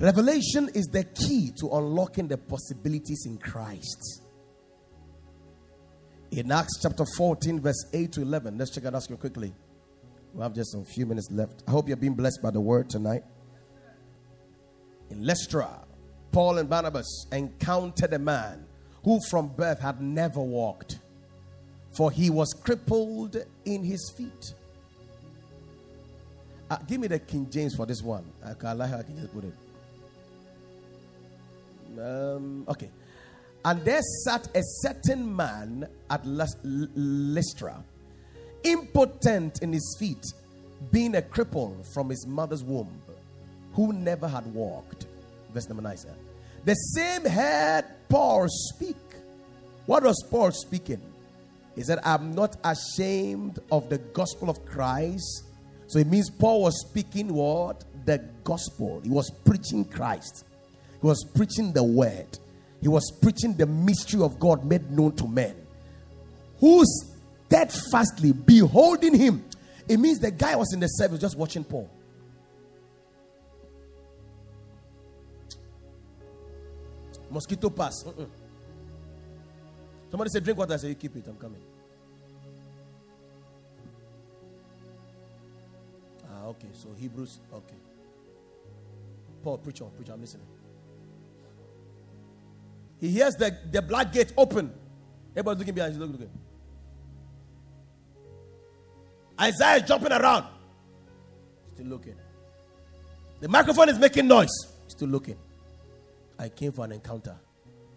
[0.00, 4.23] Revelation is the key to unlocking the possibilities in Christ.
[6.36, 9.54] In Acts chapter 14, verse 8 to 11, let's check out scripture quickly.
[10.32, 11.62] We have just a few minutes left.
[11.68, 13.22] I hope you're being blessed by the word tonight.
[15.10, 15.68] In Lystra,
[16.32, 18.66] Paul and Barnabas encountered a man
[19.04, 20.98] who from birth had never walked,
[21.96, 24.54] for he was crippled in his feet.
[26.68, 28.24] Uh, give me the King James for this one.
[28.44, 29.54] I can, I can just put it.
[31.96, 32.90] Um, okay.
[33.64, 37.82] And there sat a certain man at Lystra,
[38.62, 40.24] impotent in his feet,
[40.92, 43.00] being a cripple from his mother's womb,
[43.72, 45.06] who never had walked.
[45.52, 45.96] Verse number 9.
[46.64, 48.96] The same heard Paul speak.
[49.86, 51.00] What was Paul speaking?
[51.74, 55.44] He said, I'm not ashamed of the gospel of Christ.
[55.86, 57.84] So it means Paul was speaking what?
[58.04, 59.00] The gospel.
[59.02, 60.44] He was preaching Christ.
[61.00, 62.38] He was preaching the word.
[62.80, 65.56] He was preaching the mystery of God made known to men.
[66.60, 66.84] Who
[67.46, 69.44] steadfastly beholding him.
[69.88, 71.90] It means the guy was in the service just watching Paul.
[77.30, 78.04] Mosquito pass.
[78.04, 78.28] Mm-mm.
[80.10, 80.74] Somebody said, Drink water.
[80.74, 81.26] I said, You keep it.
[81.26, 81.60] I'm coming.
[86.30, 86.68] Ah, okay.
[86.72, 87.40] So Hebrews.
[87.52, 87.74] Okay.
[89.42, 89.90] Paul, preach on.
[89.90, 90.08] Preach.
[90.08, 90.46] I'm listening.
[93.04, 94.72] He hears the, the black gate open.
[95.32, 95.92] Everybody's looking behind.
[95.92, 96.30] He's looking, looking.
[99.38, 100.46] Isaiah is jumping around.
[101.74, 102.14] Still looking.
[103.40, 104.48] The microphone is making noise.
[104.88, 105.36] Still looking.
[106.38, 107.36] I came for an encounter.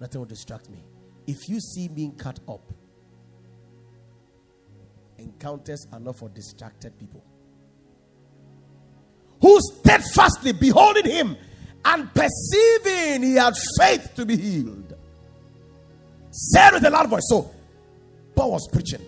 [0.02, 0.84] Nothing will distract me.
[1.26, 2.74] If you see me cut up,
[5.18, 7.24] encounters are not for distracted people.
[9.42, 11.38] Who steadfastly beholding him
[11.86, 14.88] and perceiving he had faith to be healed
[16.38, 17.24] said with a loud voice.
[17.30, 17.50] So,
[18.36, 19.02] Paul was preaching.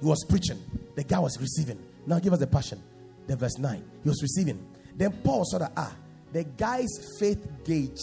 [0.00, 0.58] He was preaching.
[0.94, 1.78] The guy was receiving.
[2.06, 2.80] Now, give us the passion.
[3.26, 3.84] The verse 9.
[4.02, 4.64] He was receiving.
[4.94, 5.92] Then Paul saw that, ah,
[6.32, 8.00] the guy's faith gauge,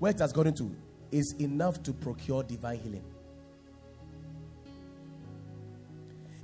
[0.00, 0.74] where it has gotten to,
[1.12, 3.04] is enough to procure divine healing.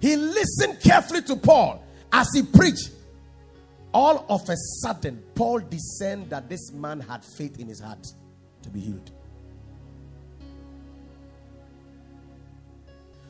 [0.00, 2.90] He listened carefully to Paul as he preached.
[3.94, 8.06] All of a sudden, Paul discerned that this man had faith in his heart
[8.62, 9.10] to be healed.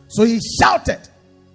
[0.09, 1.01] So he shouted,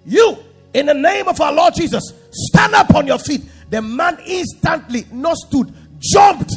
[0.04, 0.36] You,
[0.74, 3.42] in the name of our Lord Jesus, stand up on your feet.
[3.70, 6.52] The man instantly, not stood, jumped.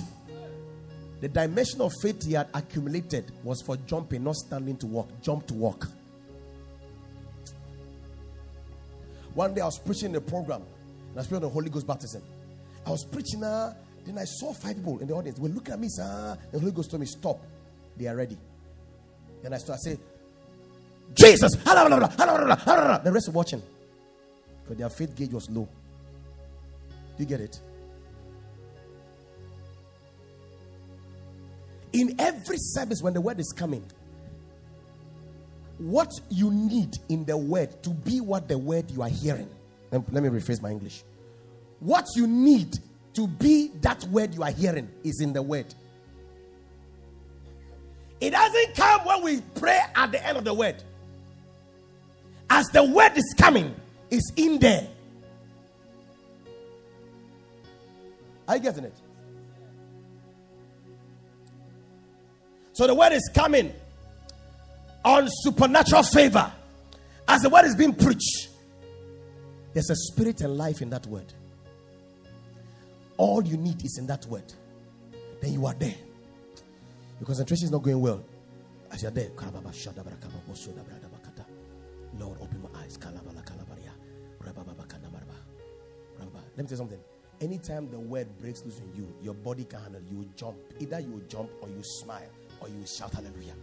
[1.22, 5.10] The dimension of faith he had accumulated was for jumping, not standing to walk.
[5.22, 5.88] Jump to walk.
[9.36, 12.24] One day I was preaching a program, and I was preaching the Holy Ghost baptism.
[12.86, 13.74] I was preaching, uh,
[14.06, 15.40] then I saw five people in the audience.
[15.40, 16.38] Were looking at me, sir.
[16.52, 17.40] The Holy Ghost told me, Stop.
[17.98, 18.38] They are ready.
[19.44, 20.00] Then I started saying,
[21.14, 21.56] Jesus.
[21.56, 23.62] The rest are watching.
[24.64, 25.68] Because their faith gauge was low.
[27.18, 27.60] Do you get it?
[31.94, 33.84] In every service, when the word is coming,
[35.78, 39.50] what you need in the word to be what the word you are hearing.
[39.92, 41.04] Let me rephrase my English.
[41.82, 42.80] What you need
[43.14, 45.74] to be that word you are hearing is in the word.
[48.22, 50.82] It doesn't come when we pray at the end of the word
[52.52, 53.74] as the word is coming,
[54.10, 54.86] is in there.
[58.46, 58.94] Are you getting it?
[62.74, 63.74] So the word is coming
[65.06, 66.52] on supernatural favor.
[67.26, 68.50] As the word is being preached,
[69.74, 71.34] there's a spirit and life in that word.
[73.22, 74.52] All you need is in that word.
[75.42, 75.94] Then you are there.
[77.20, 78.26] Your concentration is not going well.
[78.92, 79.30] As you're there,
[82.18, 82.98] Lord, open my eyes.
[83.04, 83.14] Let
[86.58, 87.00] me tell you something.
[87.40, 90.02] Anytime the word breaks loose in you, your body can handle.
[90.10, 90.58] You will jump.
[90.80, 92.28] Either you will jump or you smile
[92.60, 93.54] or you will shout hallelujah.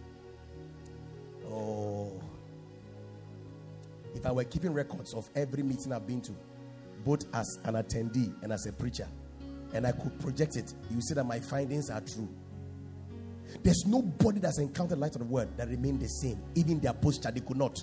[1.51, 2.13] Oh.
[4.15, 6.31] If I were keeping records of every meeting I've been to,
[7.03, 9.07] both as an attendee and as a preacher,
[9.73, 12.27] and I could project it, you see that my findings are true.
[13.63, 16.39] There's nobody that's encountered light of the word that remained the same.
[16.55, 17.77] Even their posture, they could not.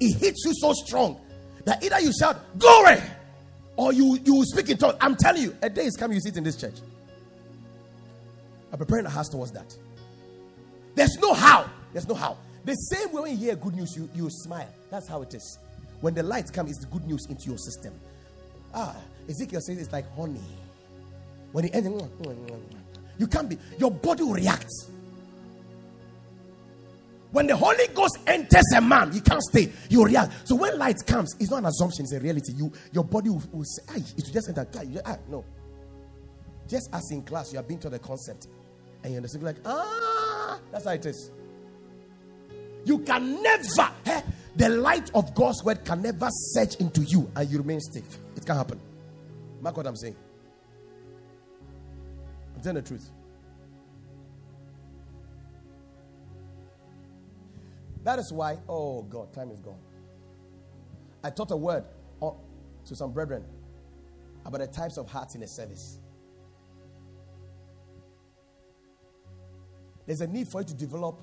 [0.00, 1.20] It hits you so strong
[1.64, 3.00] that either you shout, Glory!
[3.76, 4.96] or you, you speak in tongues.
[5.00, 6.74] I'm telling you, a day is coming, you sit in this church.
[8.72, 9.74] I'm preparing a house towards that.
[10.94, 11.70] There's no how.
[11.92, 12.36] There's no how.
[12.64, 14.68] The same way when you hear good news, you, you smile.
[14.90, 15.58] That's how it is.
[16.00, 17.94] When the light comes, it's the good news into your system.
[18.74, 18.96] Ah,
[19.28, 20.40] Ezekiel says it's like honey.
[21.52, 21.88] When it ends,
[23.18, 24.70] you can't be, your body will react.
[27.30, 29.70] When the Holy Ghost enters a man, he can't stay.
[29.90, 30.48] You react.
[30.48, 32.52] So when light comes, it's not an assumption, it's a reality.
[32.56, 34.66] You your body will, will say, it will just enter.
[34.84, 35.44] You, ah, no.
[36.66, 38.46] Just as in class, you have been to the concept
[39.02, 41.30] and you understand, like, ah, that's how it is.
[42.84, 44.22] You can never, eh,
[44.56, 48.18] the light of God's word can never search into you and you remain stiff.
[48.36, 48.80] It can happen.
[49.60, 50.16] Mark what I'm saying.
[52.58, 53.08] I'm telling the truth.
[58.02, 59.78] That is why, oh God, time is gone.
[61.22, 61.84] I taught a word
[62.20, 62.36] oh,
[62.86, 63.44] to some brethren
[64.44, 66.00] about the types of hearts in a service.
[70.04, 71.20] There's a need for you to develop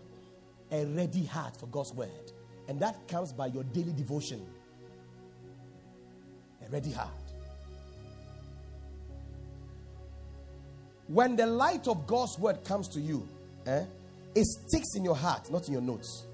[0.72, 2.32] a ready heart for God's word,
[2.70, 4.46] and that comes by your daily devotion.
[6.66, 7.25] A ready heart.
[11.08, 13.28] When the light of God's word comes to you,
[13.66, 13.86] eh,
[14.34, 16.26] it sticks in your heart, not in your notes.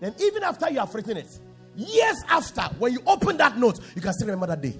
[0.00, 1.38] Then, even after you have written it,
[1.74, 4.78] years after, when you open that note, you can still remember that day.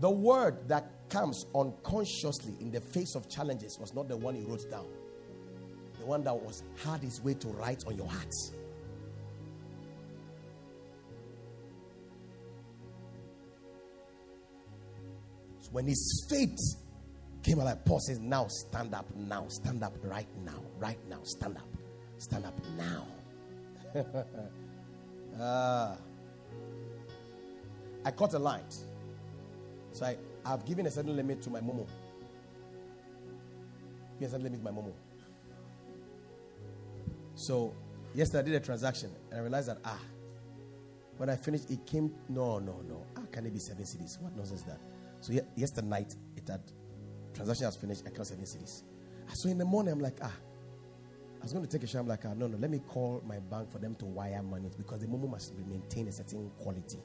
[0.00, 4.42] The word that comes unconsciously in the face of challenges was not the one he
[4.42, 4.86] wrote down,
[5.98, 8.32] the one that was had his way to write on your heart.
[15.72, 16.58] When his faith
[17.42, 17.84] came alive.
[17.84, 21.68] Paul says, Now stand up, now, stand up right now, right now, stand up,
[22.18, 23.06] stand up now.
[25.40, 25.96] uh,
[28.04, 28.74] I caught a light.
[29.92, 31.86] So I, I've given a certain limit to my momo.
[34.18, 34.92] Given a certain limit to my momo.
[37.34, 37.74] So
[38.14, 40.00] yesterday I did a transaction and I realized that ah,
[41.16, 43.04] when I finished, it came no, no, no.
[43.14, 44.20] How can it be seven cedis?
[44.20, 44.80] What nonsense is that?
[45.22, 46.60] So yesterday night it had
[47.34, 48.04] Transaction has finished.
[48.04, 48.82] Can't seven cedis.
[49.34, 50.32] So in the morning, I'm like, ah,
[51.40, 52.02] I was going to take a shower.
[52.02, 54.70] I'm like, ah, no, no, let me call my bank for them to wire money
[54.76, 56.98] because the momo must be maintain a certain quality.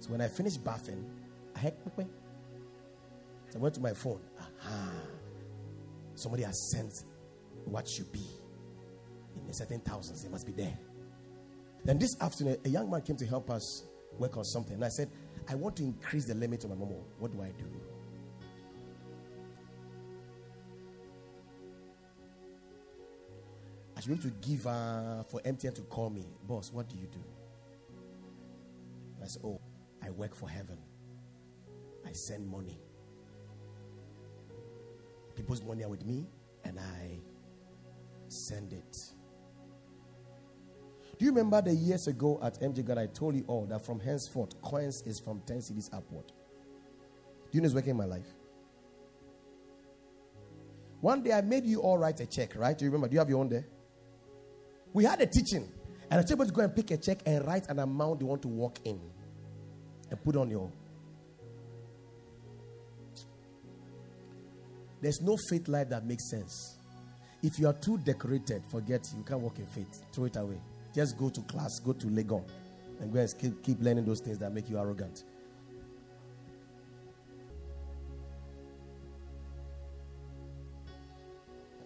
[0.00, 1.08] So when I finished bathing,
[1.54, 4.20] I had so I went to my phone.
[4.40, 4.90] Aha.
[6.14, 7.04] Somebody has sent
[7.66, 8.26] what should be
[9.42, 10.24] in a certain thousands.
[10.24, 10.76] It must be there.
[11.84, 13.84] Then this afternoon, a young man came to help us
[14.18, 14.74] work on something.
[14.74, 15.10] And I said,
[15.48, 17.02] I want to increase the limit of my momo.
[17.18, 17.64] What do I do?
[23.96, 26.72] I should be able to give uh, for MTN to call me, boss.
[26.72, 27.20] What do you do?
[29.22, 29.60] I said, Oh,
[30.02, 30.78] I work for heaven.
[32.06, 32.80] I send money.
[35.36, 36.26] People's money are with me,
[36.64, 37.20] and I
[38.28, 38.98] send it.
[41.22, 44.00] Do you remember the years ago at MJ God I told you all that from
[44.00, 46.26] henceforth coins is from 10 cedis upward?
[46.26, 46.32] Do
[47.52, 48.26] you know it's working in my life?
[51.00, 52.76] One day I made you all write a check, right?
[52.76, 53.06] Do you remember?
[53.06, 53.64] Do you have your own there?
[54.92, 55.70] We had a teaching,
[56.10, 58.26] and I told you to go and pick a check and write an amount you
[58.26, 59.00] want to walk in
[60.10, 60.72] and put on your.
[65.00, 66.78] There's no faith life that makes sense.
[67.44, 70.02] If you are too decorated, forget you can't walk in faith.
[70.12, 70.60] Throw it away.
[70.94, 72.44] Just go to class, go to Legon,
[73.00, 75.24] and go and keep, keep learning those things that make you arrogant.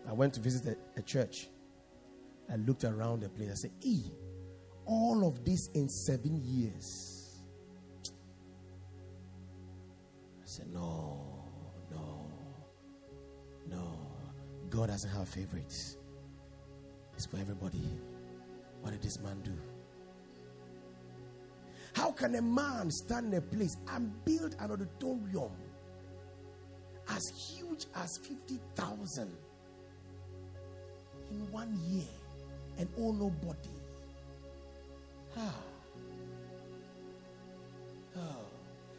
[0.09, 1.49] I went to visit a, a church
[2.51, 3.51] I looked around the place.
[3.51, 4.03] I said, Hey,
[4.85, 7.41] all of this in seven years.
[8.05, 8.09] I
[10.45, 11.45] said, No,
[11.91, 12.31] no,
[13.69, 13.99] No,
[14.71, 15.97] God doesn't have favorites.
[17.17, 17.83] It's for everybody.
[18.83, 19.53] What did this man do?
[21.95, 25.51] How can a man stand in a place and build an auditorium
[27.09, 29.33] as huge as 50,000
[31.31, 32.05] in one year
[32.79, 33.71] and owe nobody?
[35.39, 35.55] Ah.
[38.19, 38.21] Oh.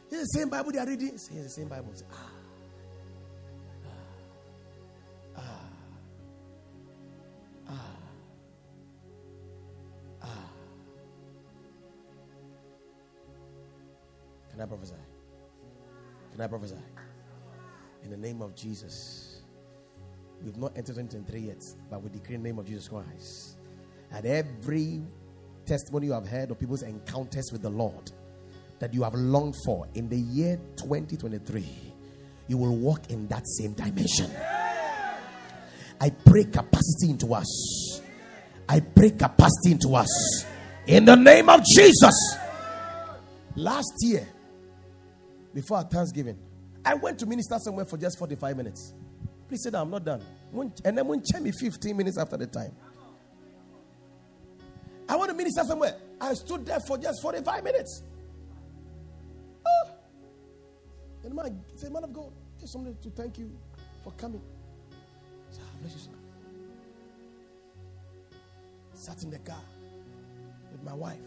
[0.10, 1.10] It's the same Bible they are reading.
[1.14, 1.94] It's the same Bible.
[2.12, 2.37] Ah.
[16.48, 16.76] I prophesy?
[18.06, 19.42] In the name of Jesus.
[20.42, 23.58] We've not entered into three yet, but we decree in the name of Jesus Christ.
[24.14, 25.02] And every
[25.66, 28.12] testimony you have heard of people's encounters with the Lord
[28.80, 31.68] that you have longed for in the year 2023,
[32.48, 34.32] you will walk in that same dimension.
[36.00, 38.02] I pray capacity into us.
[38.70, 40.46] I pray capacity into us.
[40.86, 42.38] In the name of Jesus.
[43.58, 44.26] Last year,
[45.54, 46.38] before Thanksgiving,
[46.86, 48.94] I went to minister somewhere for just 45 minutes.
[49.48, 50.22] Please say that I'm not done.
[50.84, 52.76] And then check me 15 minutes after the time.
[55.10, 55.96] I want to minister somewhere.
[56.20, 58.04] I stood there for just 45 minutes.
[59.66, 59.90] Oh.
[61.24, 63.52] And man said, Man of God, just something to thank you
[64.04, 64.42] for coming.
[64.92, 66.12] I ah, bless you, sir.
[68.94, 69.62] Sat in the car
[70.72, 71.18] with my wife.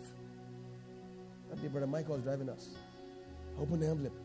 [1.49, 2.69] That day, Brother Michael was driving us.
[3.61, 4.17] I opened the envelope.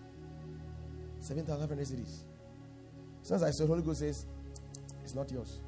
[1.19, 2.19] 7,500 cedis.
[3.21, 4.25] Since I saw Holy Ghost says,
[5.03, 5.59] It's not yours.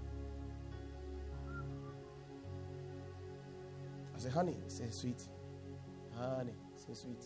[4.16, 5.22] I said, Honey, say sweet.
[6.18, 7.24] Honey, say sweet.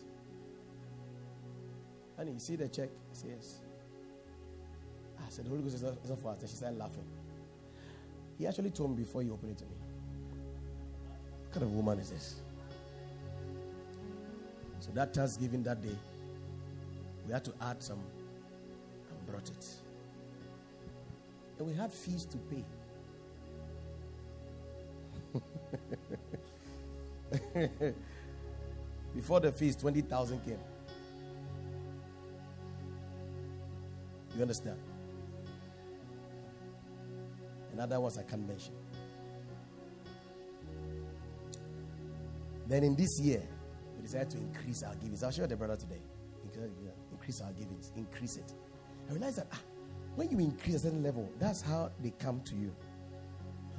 [2.18, 2.90] Honey, you see the check?
[3.10, 3.60] He says, Yes.
[5.20, 6.40] I said, The Holy Ghost is not, not for us.
[6.40, 7.06] And she started laughing.
[8.40, 9.76] He actually told me before he opened it to me.
[11.44, 12.36] What kind of woman is this?
[14.80, 15.96] So that Thanksgiving that day,
[17.26, 18.00] we had to add some
[19.10, 19.66] and brought it.
[21.60, 22.64] And we had fees to pay.
[29.16, 30.58] Before the fees, 20,000 came.
[34.36, 34.80] You understand?
[37.72, 38.74] And other ones I can't mention.
[42.68, 43.44] Then in this year,
[43.98, 45.24] we decided to increase our givings.
[45.24, 46.00] I'll show the brother today.
[46.44, 46.72] Increase
[47.40, 48.52] our givings, increase it.
[49.10, 49.60] I realized that ah,
[50.16, 52.76] when you increase a certain level, that's how they come to you.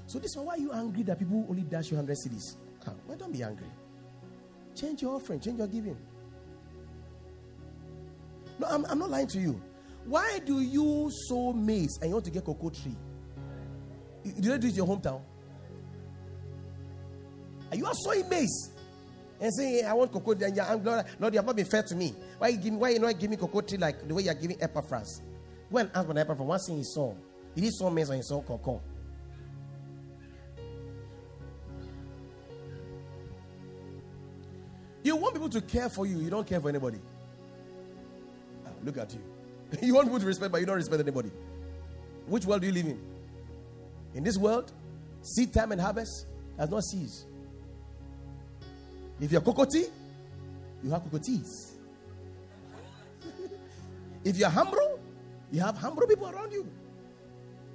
[0.07, 2.57] So this one, why are you angry that people only dash you 100 cedis?
[2.86, 3.66] Ah, why don't be angry?
[4.74, 5.96] Change your offering, change your giving.
[8.59, 9.61] No, I'm, I'm not lying to you.
[10.07, 12.96] Why do you sow maize and you want to get cocoa tree?
[14.24, 15.20] Do they do it in your hometown?
[17.70, 18.70] Are you are sowing maize
[19.43, 21.97] and saying, I want cocoa, and I'm Lord, Lord, you have not been fair to
[21.97, 22.14] me.
[22.38, 24.34] Why you give, why you not giving me cocoa tree like the way you are
[24.34, 25.20] giving Epaphras?
[25.70, 26.47] Go and ask for Epaphras.
[26.47, 27.12] One thing he saw.
[27.53, 28.80] Did he sow maize or he saw cocoa?
[35.03, 37.01] You want people to care for you, you don't care for anybody.
[38.64, 39.20] Ah, look at you.
[39.82, 41.32] you want people to respect, but you don't respect anybody.
[42.28, 43.03] Which world do you live in?
[44.14, 44.72] In this world,
[45.22, 46.26] seed time and harvest
[46.57, 47.26] has not cease.
[49.23, 49.89] If you're cocotti,
[50.83, 51.77] you have cocotees.
[54.25, 54.99] if you're humble,
[55.53, 56.66] you have humble people around you.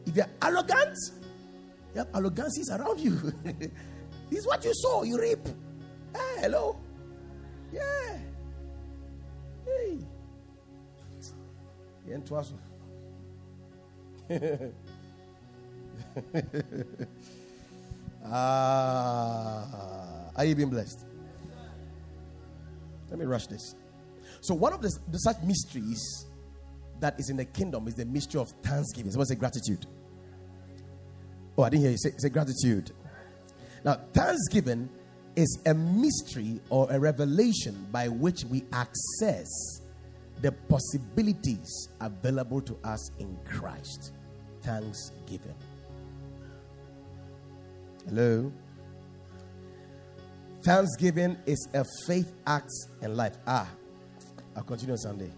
[0.06, 0.98] If you're arrogant,
[1.96, 3.12] you have arrogancies around you.
[4.30, 5.40] this is what you saw, you reap.
[6.14, 6.76] Hey, hello.
[7.72, 8.18] Yeah.
[9.66, 10.00] Hey.
[12.26, 12.54] Twice.
[18.26, 21.07] ah, are you being blessed?
[23.10, 23.76] Let me rush this.
[24.42, 26.26] So, one of the, the, such mysteries
[27.00, 29.12] that is in the kingdom is the mystery of thanksgiving.
[29.12, 29.86] Someone say gratitude.
[31.58, 32.92] Oh, I didn't hear you say, say gratitude.
[33.84, 34.90] Now, thanksgiving
[35.36, 39.48] is a mystery or a revelation by which we access
[40.42, 44.14] the possibilities available to us in Christ.
[44.62, 45.56] Thanksgiving.
[48.08, 48.52] Hello?
[50.68, 53.38] Thanksgiving is a faith act in life.
[53.48, 53.70] Ah,
[54.54, 55.32] I'll continue on Sunday.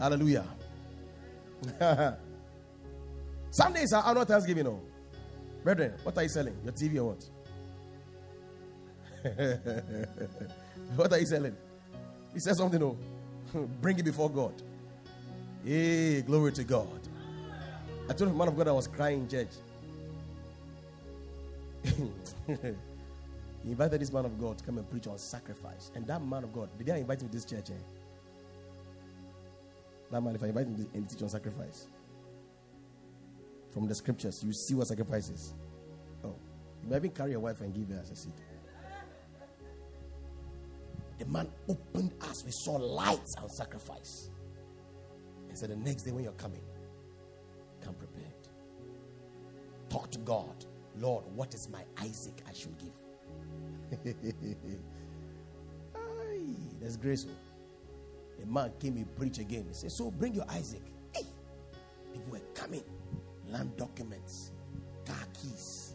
[0.00, 0.44] Hallelujah.
[3.52, 4.80] Sundays are not Thanksgiving, no.
[5.62, 6.56] Brethren, what are you selling?
[6.64, 7.24] Your TV or what?
[10.96, 11.56] what are you selling?
[12.34, 12.96] He said something, no.
[13.80, 14.60] Bring it before God.
[15.64, 16.88] Hey, glory to God.
[18.10, 19.50] I told the man of God I was crying in church.
[23.64, 25.90] he invited this man of God to come and preach on sacrifice.
[25.94, 27.70] And that man of God, did I invite him to this church?
[27.70, 27.82] Eh?
[30.10, 31.86] That man, if I invite him to teach on sacrifice,
[33.72, 35.54] from the scriptures, you see what sacrifice is.
[36.22, 36.34] Oh,
[36.82, 38.32] you might even carry a wife and give her as a seed.
[41.18, 42.44] The man opened us.
[42.44, 44.28] We saw lights and sacrifice.
[45.48, 46.62] He said, The next day when you're coming,
[47.80, 48.26] come prepared.
[49.88, 50.64] Talk to God.
[50.98, 52.90] Lord, what is my Isaac I should give?
[55.96, 56.40] Aye,
[56.80, 57.34] that's graceful.
[58.38, 59.66] The man came, he preached again.
[59.68, 60.82] He said, So bring your Isaac.
[61.14, 61.26] Hey,
[62.12, 62.82] people were coming.
[63.48, 64.52] Land documents,
[65.04, 65.94] car keys.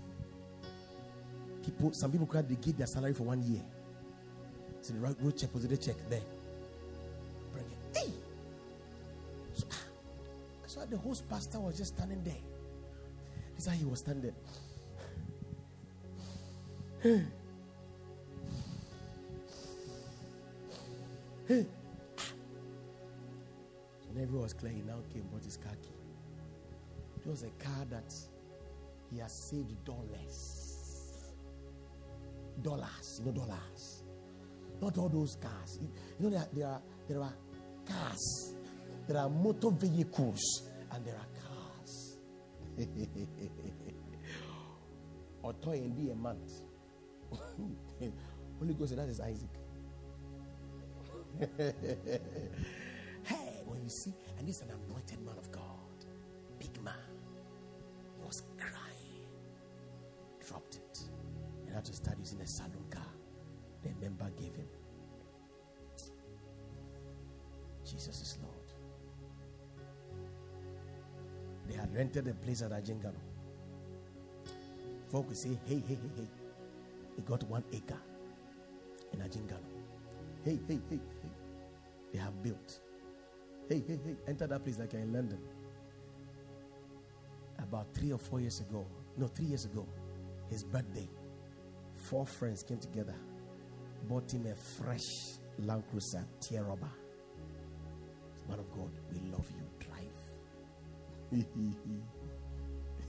[1.63, 3.61] People, some people cried, they give their salary for one year.
[4.81, 6.21] So the road check, was the check there.
[7.51, 7.97] Bring it.
[7.97, 8.11] Hey!
[9.53, 9.75] So, ah,
[10.65, 12.41] saw the host pastor was just standing there.
[13.55, 14.31] He said he was standing.
[14.31, 14.66] Hey.
[17.01, 17.27] When
[24.19, 25.89] everyone was clear, he now came, brought his car key.
[27.21, 28.11] It was a car that
[29.11, 31.23] he has saved dollars.
[32.63, 34.03] Dollars, you know, dollars.
[34.81, 35.79] Not all those cars.
[36.19, 37.33] You know, there are, there are, there are
[37.85, 38.55] cars,
[39.07, 40.41] there are motor vehicles,
[40.91, 42.17] and there are cars.
[45.43, 46.66] or toy and be a month.
[48.59, 49.49] Holy Ghost said, That is Isaac.
[53.23, 55.61] hey, when you see, and is an anointed man of God,
[56.59, 56.93] big man,
[58.17, 59.27] he was crying,
[60.47, 60.99] dropped it,
[61.65, 63.03] and had to start using a saloon car.
[63.83, 64.67] The member gave him.
[67.85, 68.53] Jesus is Lord.
[71.67, 73.13] They had rented a place at Ajingano.
[75.11, 76.46] Folk will say, hey, hey, hey, hey.
[77.17, 77.97] He got one acre
[79.11, 79.57] in Ajingano.
[80.45, 81.29] Hey, hey, hey, hey.
[82.13, 82.79] They have built.
[83.67, 84.15] Hey, hey, hey.
[84.27, 85.39] Enter that place like in London.
[87.59, 88.85] About three or four years ago,
[89.17, 89.85] no, three years ago,
[90.47, 91.09] his birthday,
[91.95, 93.15] four friends came together,
[94.07, 96.91] bought him a fresh Land Cruiser rubber.
[98.47, 99.65] Man of God, we love you.
[99.79, 101.43] Drive.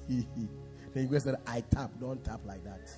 [0.94, 1.90] then you said, I tap.
[2.00, 2.90] Don't tap like that.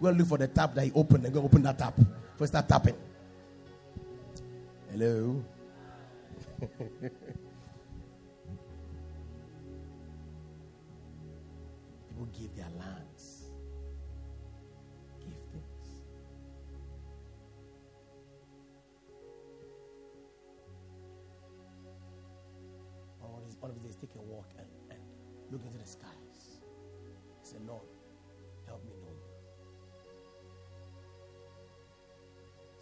[0.00, 1.94] Go look for the tap that he opened and go open that tap.
[2.36, 2.96] First start tapping.
[4.90, 5.42] Hello.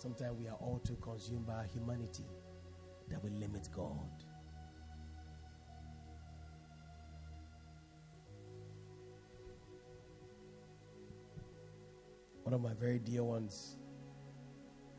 [0.07, 2.23] Sometimes we are all too consumed by our humanity
[3.09, 4.23] that we limit God.
[12.45, 13.79] One of my very dear ones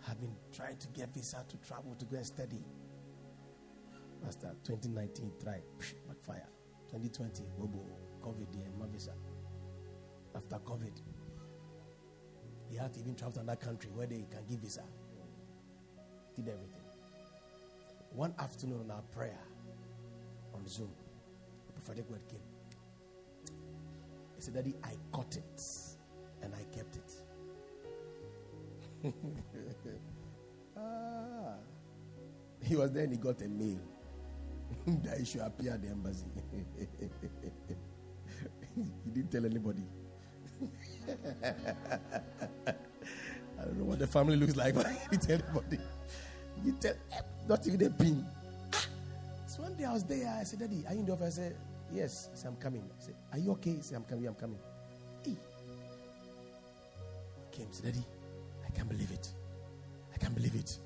[0.05, 2.65] have been trying to get visa to travel to go and study.
[4.21, 5.61] Master, 2019 try,
[6.05, 6.49] backfire.
[6.91, 7.79] 2020, Bobo,
[8.21, 9.13] COVID, and visa.
[10.35, 10.99] After COVID,
[12.69, 14.83] he had to even travel to another country where they can give visa.
[16.37, 16.81] Did everything.
[18.13, 19.39] One afternoon on our prayer
[20.53, 20.91] on Zoom,
[21.65, 22.39] the prophetic word came.
[24.35, 25.61] He said, Daddy, I caught it
[26.43, 27.11] and I kept it.
[30.77, 31.55] ah.
[32.63, 33.79] He was there and he got a mail
[35.03, 36.25] that he should appear at the embassy.
[38.75, 39.83] he didn't tell anybody.
[43.59, 45.79] I don't know what the family looks like, but he didn't tell anybody.
[46.63, 46.93] You tell
[47.47, 48.25] not even a pin.
[48.73, 48.85] Ah.
[49.47, 51.39] So one day I was there, I said, Daddy, are you in the office?
[51.39, 51.55] I said,
[51.93, 52.29] Yes.
[52.33, 52.83] I said, I'm coming.
[52.83, 53.71] I said, Are you okay?
[53.75, 54.59] He said, I'm coming, I'm coming.
[55.23, 55.37] Hey.
[57.51, 58.05] Came, said, Daddy,
[58.65, 59.29] I can't believe it.
[60.13, 60.77] I can't believe it.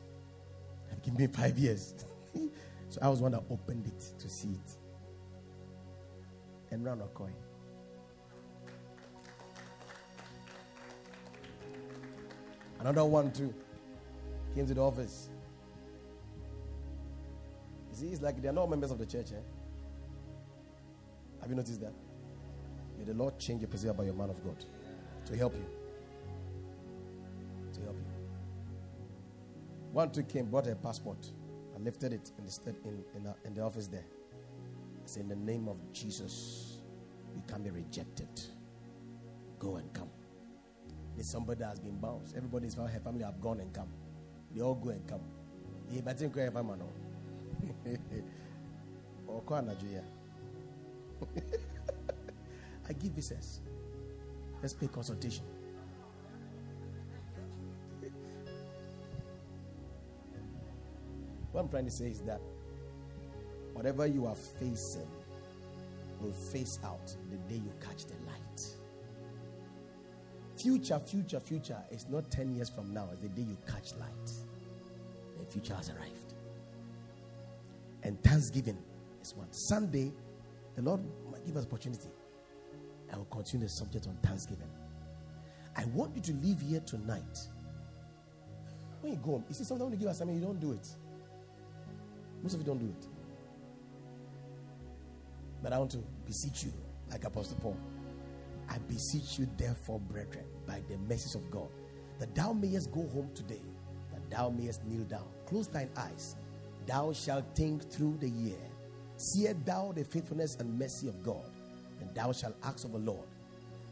[0.92, 1.96] I've given me five years.
[2.90, 4.78] so I was one that opened it to see it.
[6.72, 7.34] And ran a coin.
[12.80, 13.54] Another one too
[14.56, 15.30] came to the office.
[18.02, 19.28] See, it's like they are not members of the church.
[19.32, 19.36] Eh?
[21.40, 21.94] Have you noticed that?
[22.98, 24.56] May the Lord change your perspective by your man of God
[25.28, 25.66] to help you.
[27.74, 28.06] To help you.
[29.92, 31.30] One two came, brought a passport,
[31.76, 34.06] I lifted it in the, in, in, the, in the office there.
[34.10, 36.80] I said, In the name of Jesus,
[37.36, 38.30] you can't be rejected.
[39.60, 40.10] Go and come.
[41.14, 42.36] There's somebody that has been bounced.
[42.36, 43.90] Everybody's family have gone and come.
[44.56, 45.22] They all go and come.
[45.92, 46.36] Yeah, but I think
[49.28, 49.42] Or
[52.90, 53.62] I give visas.
[54.62, 55.46] Let's pay consultation.
[61.52, 62.42] What I'm trying to say is that
[63.74, 65.08] whatever you are facing
[66.20, 68.62] will face out the day you catch the light.
[70.58, 74.32] Future, future, future is not 10 years from now, it's the day you catch light.
[75.40, 76.21] The future has arrived.
[78.04, 78.78] And Thanksgiving
[79.22, 79.52] is one.
[79.52, 80.12] Sunday,
[80.76, 82.10] the Lord might give us opportunity.
[83.12, 84.70] I will continue the subject on Thanksgiving.
[85.76, 87.40] I want you to leave here tonight.
[89.02, 90.72] When you go home, you see something to give us, I mean, you don't do
[90.74, 90.88] it.
[92.42, 93.08] Most of you don't do it.
[95.62, 96.74] But I want to beseech you,
[97.10, 97.78] like Apostle Paul.
[98.70, 101.70] I beseech you, therefore, brethren, by the mercies of God,
[102.20, 103.62] that thou mayest go home today,
[104.12, 105.26] that thou mayest kneel down.
[105.46, 106.36] Close thine eyes.
[106.88, 108.58] Thou shalt think through the year.
[109.18, 111.50] Seest thou the faithfulness and mercy of God,
[112.00, 113.28] and thou shalt ask of the Lord,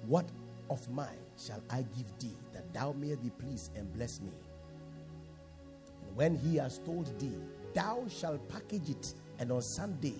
[0.08, 0.26] What
[0.70, 4.32] of mine shall I give thee, that thou mayest be pleased and bless me?
[6.08, 7.38] And when he has told thee,
[7.74, 10.16] thou shalt package it, and on Sunday,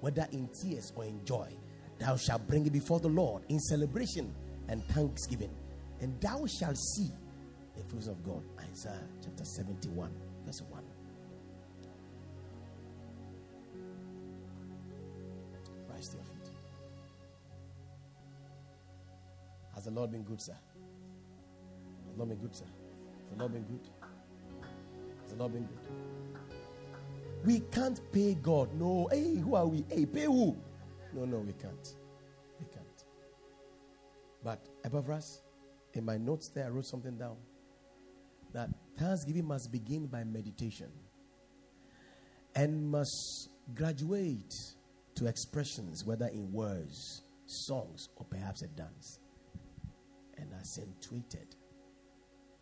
[0.00, 1.48] whether in tears or in joy,
[1.98, 4.34] thou shalt bring it before the Lord in celebration
[4.68, 5.54] and thanksgiving,
[6.00, 7.10] and thou shalt see
[7.76, 8.42] the fruits of God.
[8.70, 10.10] Isaiah chapter 71,
[10.44, 10.83] verse 1.
[19.84, 20.56] Has the Lord been good, sir?
[22.06, 22.64] Has the Lord been good, sir?
[22.64, 23.80] Has the Lord been good?
[25.20, 25.78] Has the Lord been good?
[27.44, 28.72] We can't pay God.
[28.80, 29.10] No.
[29.12, 29.84] Hey, who are we?
[29.90, 30.56] Hey, pay who?
[31.12, 31.96] No, no, we can't.
[32.58, 33.04] We can't.
[34.42, 35.42] But above us,
[35.92, 37.36] in my notes there, I wrote something down
[38.54, 40.90] that thanksgiving must begin by meditation
[42.54, 44.54] and must graduate
[45.16, 49.18] to expressions, whether in words, songs, or perhaps a dance,
[50.38, 51.56] and accentuated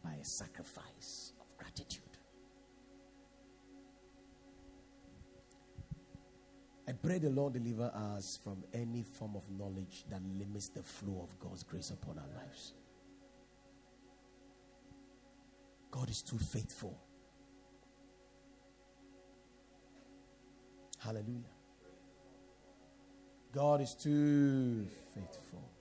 [0.03, 2.03] by a sacrifice of gratitude.
[6.89, 11.23] I pray the Lord deliver us from any form of knowledge that limits the flow
[11.23, 12.73] of God's grace upon our lives.
[15.91, 16.99] God is too faithful.
[20.99, 21.53] Hallelujah.
[23.53, 25.72] God is too faithful.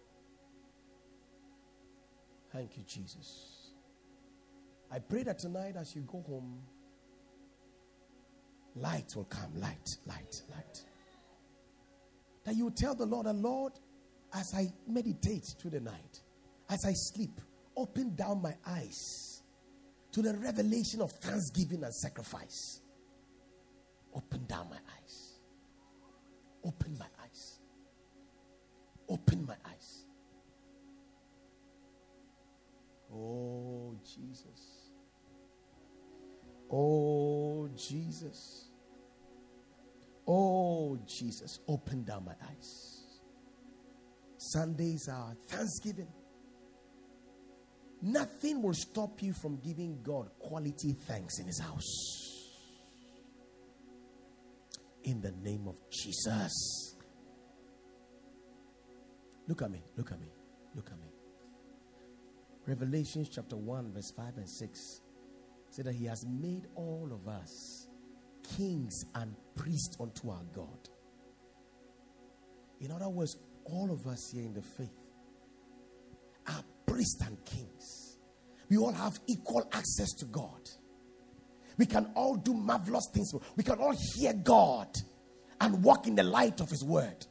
[2.54, 3.72] Thank you, Jesus.
[4.92, 6.62] I pray that tonight as you go home,
[8.76, 9.60] light will come.
[9.60, 10.84] Light, light, light
[12.44, 13.74] that you tell the Lord, and Lord,
[14.34, 16.22] as I meditate through the night,
[16.70, 17.40] as I sleep,
[17.76, 19.44] open down my eyes
[20.12, 22.82] to the revelation of thanksgiving and sacrifice.
[24.14, 25.40] Open down my eyes.
[26.66, 27.60] Open my eyes.
[29.08, 29.81] Open my eyes.
[33.22, 34.90] Oh, Jesus.
[36.72, 38.70] Oh, Jesus.
[40.28, 43.04] Oh, Jesus, open down my eyes.
[44.38, 46.08] Sundays are Thanksgiving.
[48.02, 52.58] Nothing will stop you from giving God quality thanks in His house.
[55.04, 56.96] In the name of Jesus.
[59.48, 60.28] Look at me, look at me,
[60.76, 61.08] look at me.
[62.72, 65.02] Revelation chapter 1, verse 5 and 6
[65.72, 67.90] say that He has made all of us
[68.56, 70.88] kings and priests unto our God.
[72.80, 74.88] In other words, all of us here in the faith
[76.48, 78.18] are priests and kings.
[78.70, 80.70] We all have equal access to God.
[81.78, 83.34] We can all do marvelous things.
[83.58, 84.88] We can all hear God
[85.60, 87.26] and walk in the light of His word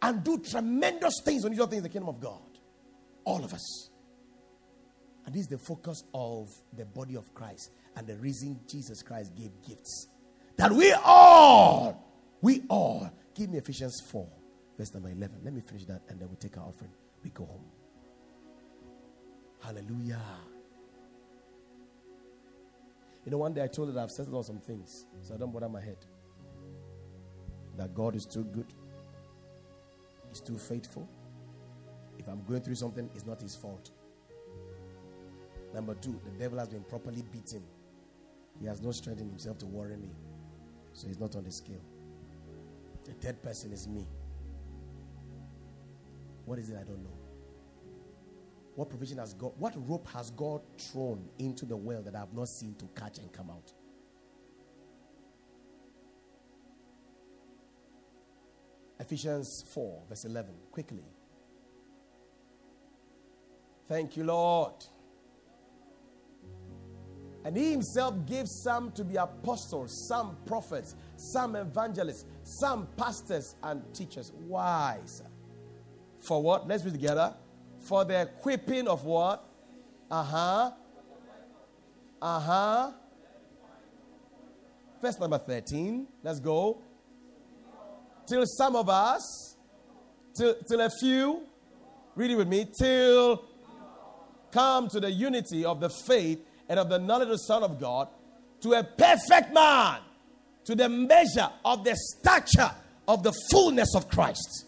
[0.00, 2.40] and do tremendous things, unusual things in the kingdom of God.
[3.24, 3.87] All of us.
[5.28, 9.36] And this is the focus of the body of Christ and the reason Jesus Christ
[9.36, 10.08] gave gifts
[10.56, 12.02] that we all,
[12.40, 14.26] we all, give me Ephesians 4,
[14.78, 15.40] verse number 11.
[15.44, 16.92] Let me finish that and then we take our offering.
[17.22, 17.66] We go home.
[19.60, 20.22] Hallelujah.
[23.26, 25.36] You know, one day I told her that I've settled on some things, so I
[25.36, 25.98] don't bother my head.
[27.76, 28.72] That God is too good,
[30.30, 31.06] He's too faithful.
[32.18, 33.90] If I'm going through something, it's not His fault.
[35.78, 37.62] Number two, the devil has been properly beaten.
[38.58, 40.10] He has no strength in himself to worry me.
[40.92, 41.84] So he's not on the scale.
[43.04, 44.04] The third person is me.
[46.46, 47.16] What is it I don't know?
[48.74, 52.34] What provision has God, what rope has God thrown into the well that I have
[52.34, 53.72] not seen to catch and come out?
[58.98, 61.04] Ephesians 4, verse 11, quickly.
[63.86, 64.74] Thank you, Lord.
[67.48, 73.82] And he himself gave some to be apostles, some prophets, some evangelists, some pastors and
[73.94, 74.32] teachers.
[74.46, 75.24] Why, sir?
[76.20, 76.68] For what?
[76.68, 77.32] Let's read together.
[77.88, 79.48] For the equipping of what?
[80.10, 80.70] Uh huh.
[82.20, 82.92] Uh huh.
[85.00, 86.06] Verse number 13.
[86.22, 86.82] Let's go.
[88.26, 89.56] Till some of us,
[90.36, 91.44] till, till a few,
[92.14, 93.42] read it with me, till
[94.52, 97.80] come to the unity of the faith and of the knowledge of the Son of
[97.80, 98.08] God,
[98.60, 100.00] to a perfect man,
[100.64, 102.70] to the measure of the stature
[103.06, 104.66] of the fullness of Christ.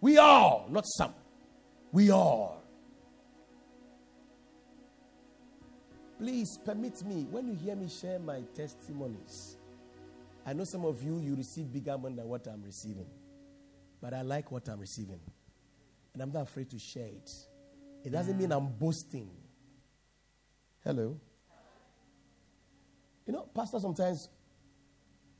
[0.00, 1.14] We all, not some,
[1.92, 2.62] we all.
[6.18, 9.56] Please permit me, when you hear me share my testimonies,
[10.46, 13.06] I know some of you, you receive bigger money than what I'm receiving.
[14.00, 15.20] But I like what I'm receiving.
[16.14, 17.30] And I'm not afraid to share it.
[18.04, 19.28] It doesn't mean I'm boasting.
[20.86, 21.18] Hello?
[23.26, 24.28] You know, Pastor, sometimes,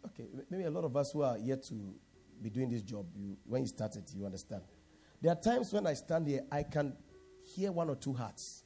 [0.05, 1.95] okay, maybe a lot of us who are yet to
[2.43, 4.63] be doing this job, you, when you started, you understand.
[5.23, 6.95] There are times when I stand here, I can
[7.55, 8.65] hear one or two hearts.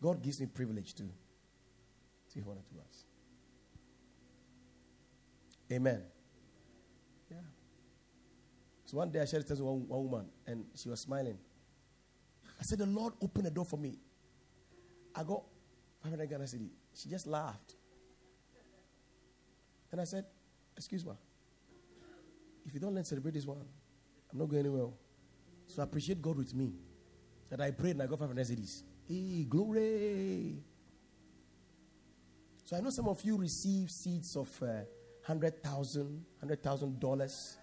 [0.00, 3.04] God gives me privilege to, to hear one or two hearts.
[5.72, 6.04] Amen.
[7.28, 7.38] Yeah.
[8.84, 11.36] So one day I shared it with one, one woman, and she was smiling.
[12.60, 13.98] I said, The Lord opened a door for me.
[15.12, 15.42] I got
[16.06, 16.70] 500 Ghana cedi.
[16.94, 17.74] She just laughed.
[19.90, 20.24] And I said,
[20.76, 21.12] Excuse me.
[22.66, 23.64] If you don't let celebrate this one,
[24.30, 24.88] I'm not going anywhere.
[25.68, 26.72] So appreciate God with me.
[27.50, 28.82] That I prayed and I got 500 cedis.
[29.08, 30.56] Hey, glory.
[32.64, 34.82] So I know some of you receive seeds of uh,
[35.22, 37.56] hundred thousand, hundred thousand dollars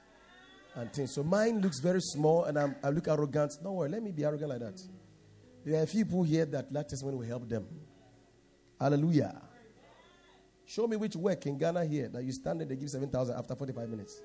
[0.76, 1.14] and things.
[1.14, 3.52] So mine looks very small and I'm, i look arrogant.
[3.62, 4.82] Don't worry, let me be arrogant like that.
[5.66, 7.68] There are a few people here that that testimony will help them.
[8.84, 9.42] Hallelujah.
[10.66, 13.56] Show me which work in Ghana here that you stand there, they give 7,000 after
[13.56, 14.22] 45 minutes.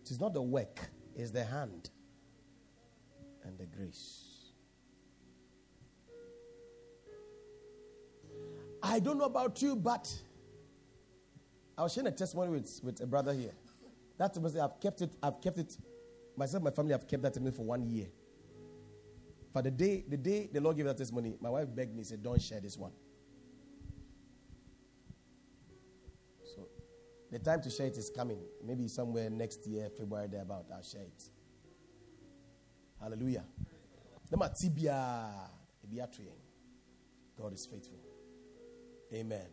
[0.00, 1.90] It is not the work, it's the hand
[3.44, 4.52] and the grace.
[8.82, 10.10] I don't know about you, but
[11.76, 13.52] I was sharing a testimony with, with a brother here.
[14.16, 15.76] That I've kept it, I've kept it,
[16.34, 18.06] myself my family have kept that testimony for one year.
[19.58, 22.22] For the day, the day the Lord gave that testimony, my wife begged me, said,
[22.22, 22.92] Don't share this one.
[26.44, 26.68] So
[27.28, 28.38] the time to share it is coming.
[28.64, 31.24] Maybe somewhere next year, February, thereabout, I'll share it.
[33.00, 33.42] Hallelujah.
[37.36, 37.98] God is faithful.
[39.12, 39.46] Amen.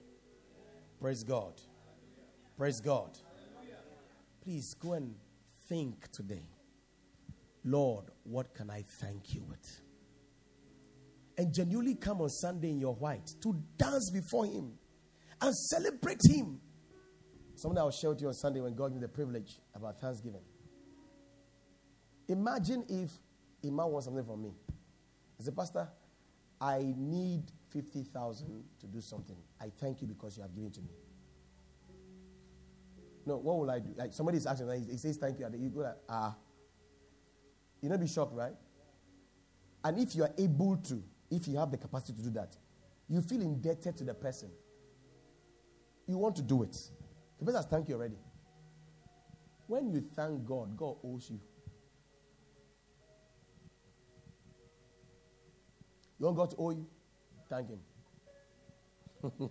[1.02, 1.60] Praise God.
[2.56, 3.18] Praise God.
[4.44, 5.16] Please go and
[5.68, 6.46] think today.
[7.64, 9.82] Lord, what can I thank you with?
[11.38, 14.74] And genuinely come on Sunday in your white to dance before Him
[15.42, 16.60] and celebrate Him.
[17.56, 20.42] Something I'll share with you on Sunday when God gave me the privilege about Thanksgiving.
[22.28, 23.12] Imagine if
[23.64, 24.54] Imam wants something from me.
[25.40, 25.88] I said, Pastor,
[26.60, 29.38] I need 50,000 to do something.
[29.60, 30.90] I thank you because you have given to me.
[33.26, 33.90] No, what will I do?
[33.96, 36.36] Like somebody is asking, he says thank you, you go like, ah.
[37.82, 38.54] You not be shocked, right?
[39.84, 42.56] And if you are able to, if you have the capacity to do that,
[43.08, 44.50] you feel indebted to the person.
[46.08, 46.76] You want to do it.
[47.40, 48.18] The person has thanked you already.
[49.68, 51.40] When you thank God, God owes you.
[56.20, 56.88] You want God to owe you?
[57.50, 57.80] Thank Him.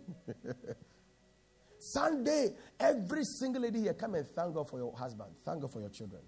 [1.78, 5.30] Sunday, every single lady here, come and thank God for your husband.
[5.44, 6.22] Thank God for your children.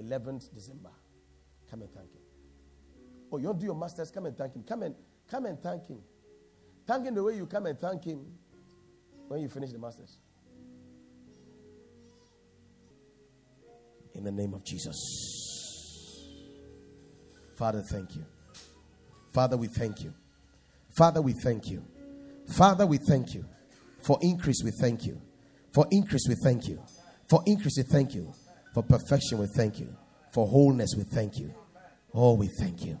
[0.00, 0.90] 11th December.
[1.70, 2.25] Come and thank him.
[3.32, 4.10] Oh, you want to do your masters?
[4.10, 4.62] Come and thank him.
[4.62, 4.94] Come and
[5.28, 5.98] come and thank him.
[6.86, 8.24] Thank him the way you come and thank him
[9.28, 10.18] when you finish the masters.
[14.14, 14.96] In the name of Jesus.
[17.58, 18.24] Father, thank you.
[19.32, 20.14] Father, we thank you.
[20.96, 21.84] Father, we thank you.
[22.56, 23.44] Father, we thank you.
[24.02, 25.20] For increase, we thank you.
[25.74, 26.82] For increase, we thank you.
[27.28, 28.32] For increase, we thank you.
[28.72, 29.94] For perfection, we thank you.
[30.32, 31.52] For wholeness, we thank you.
[32.14, 33.00] Oh, we thank you.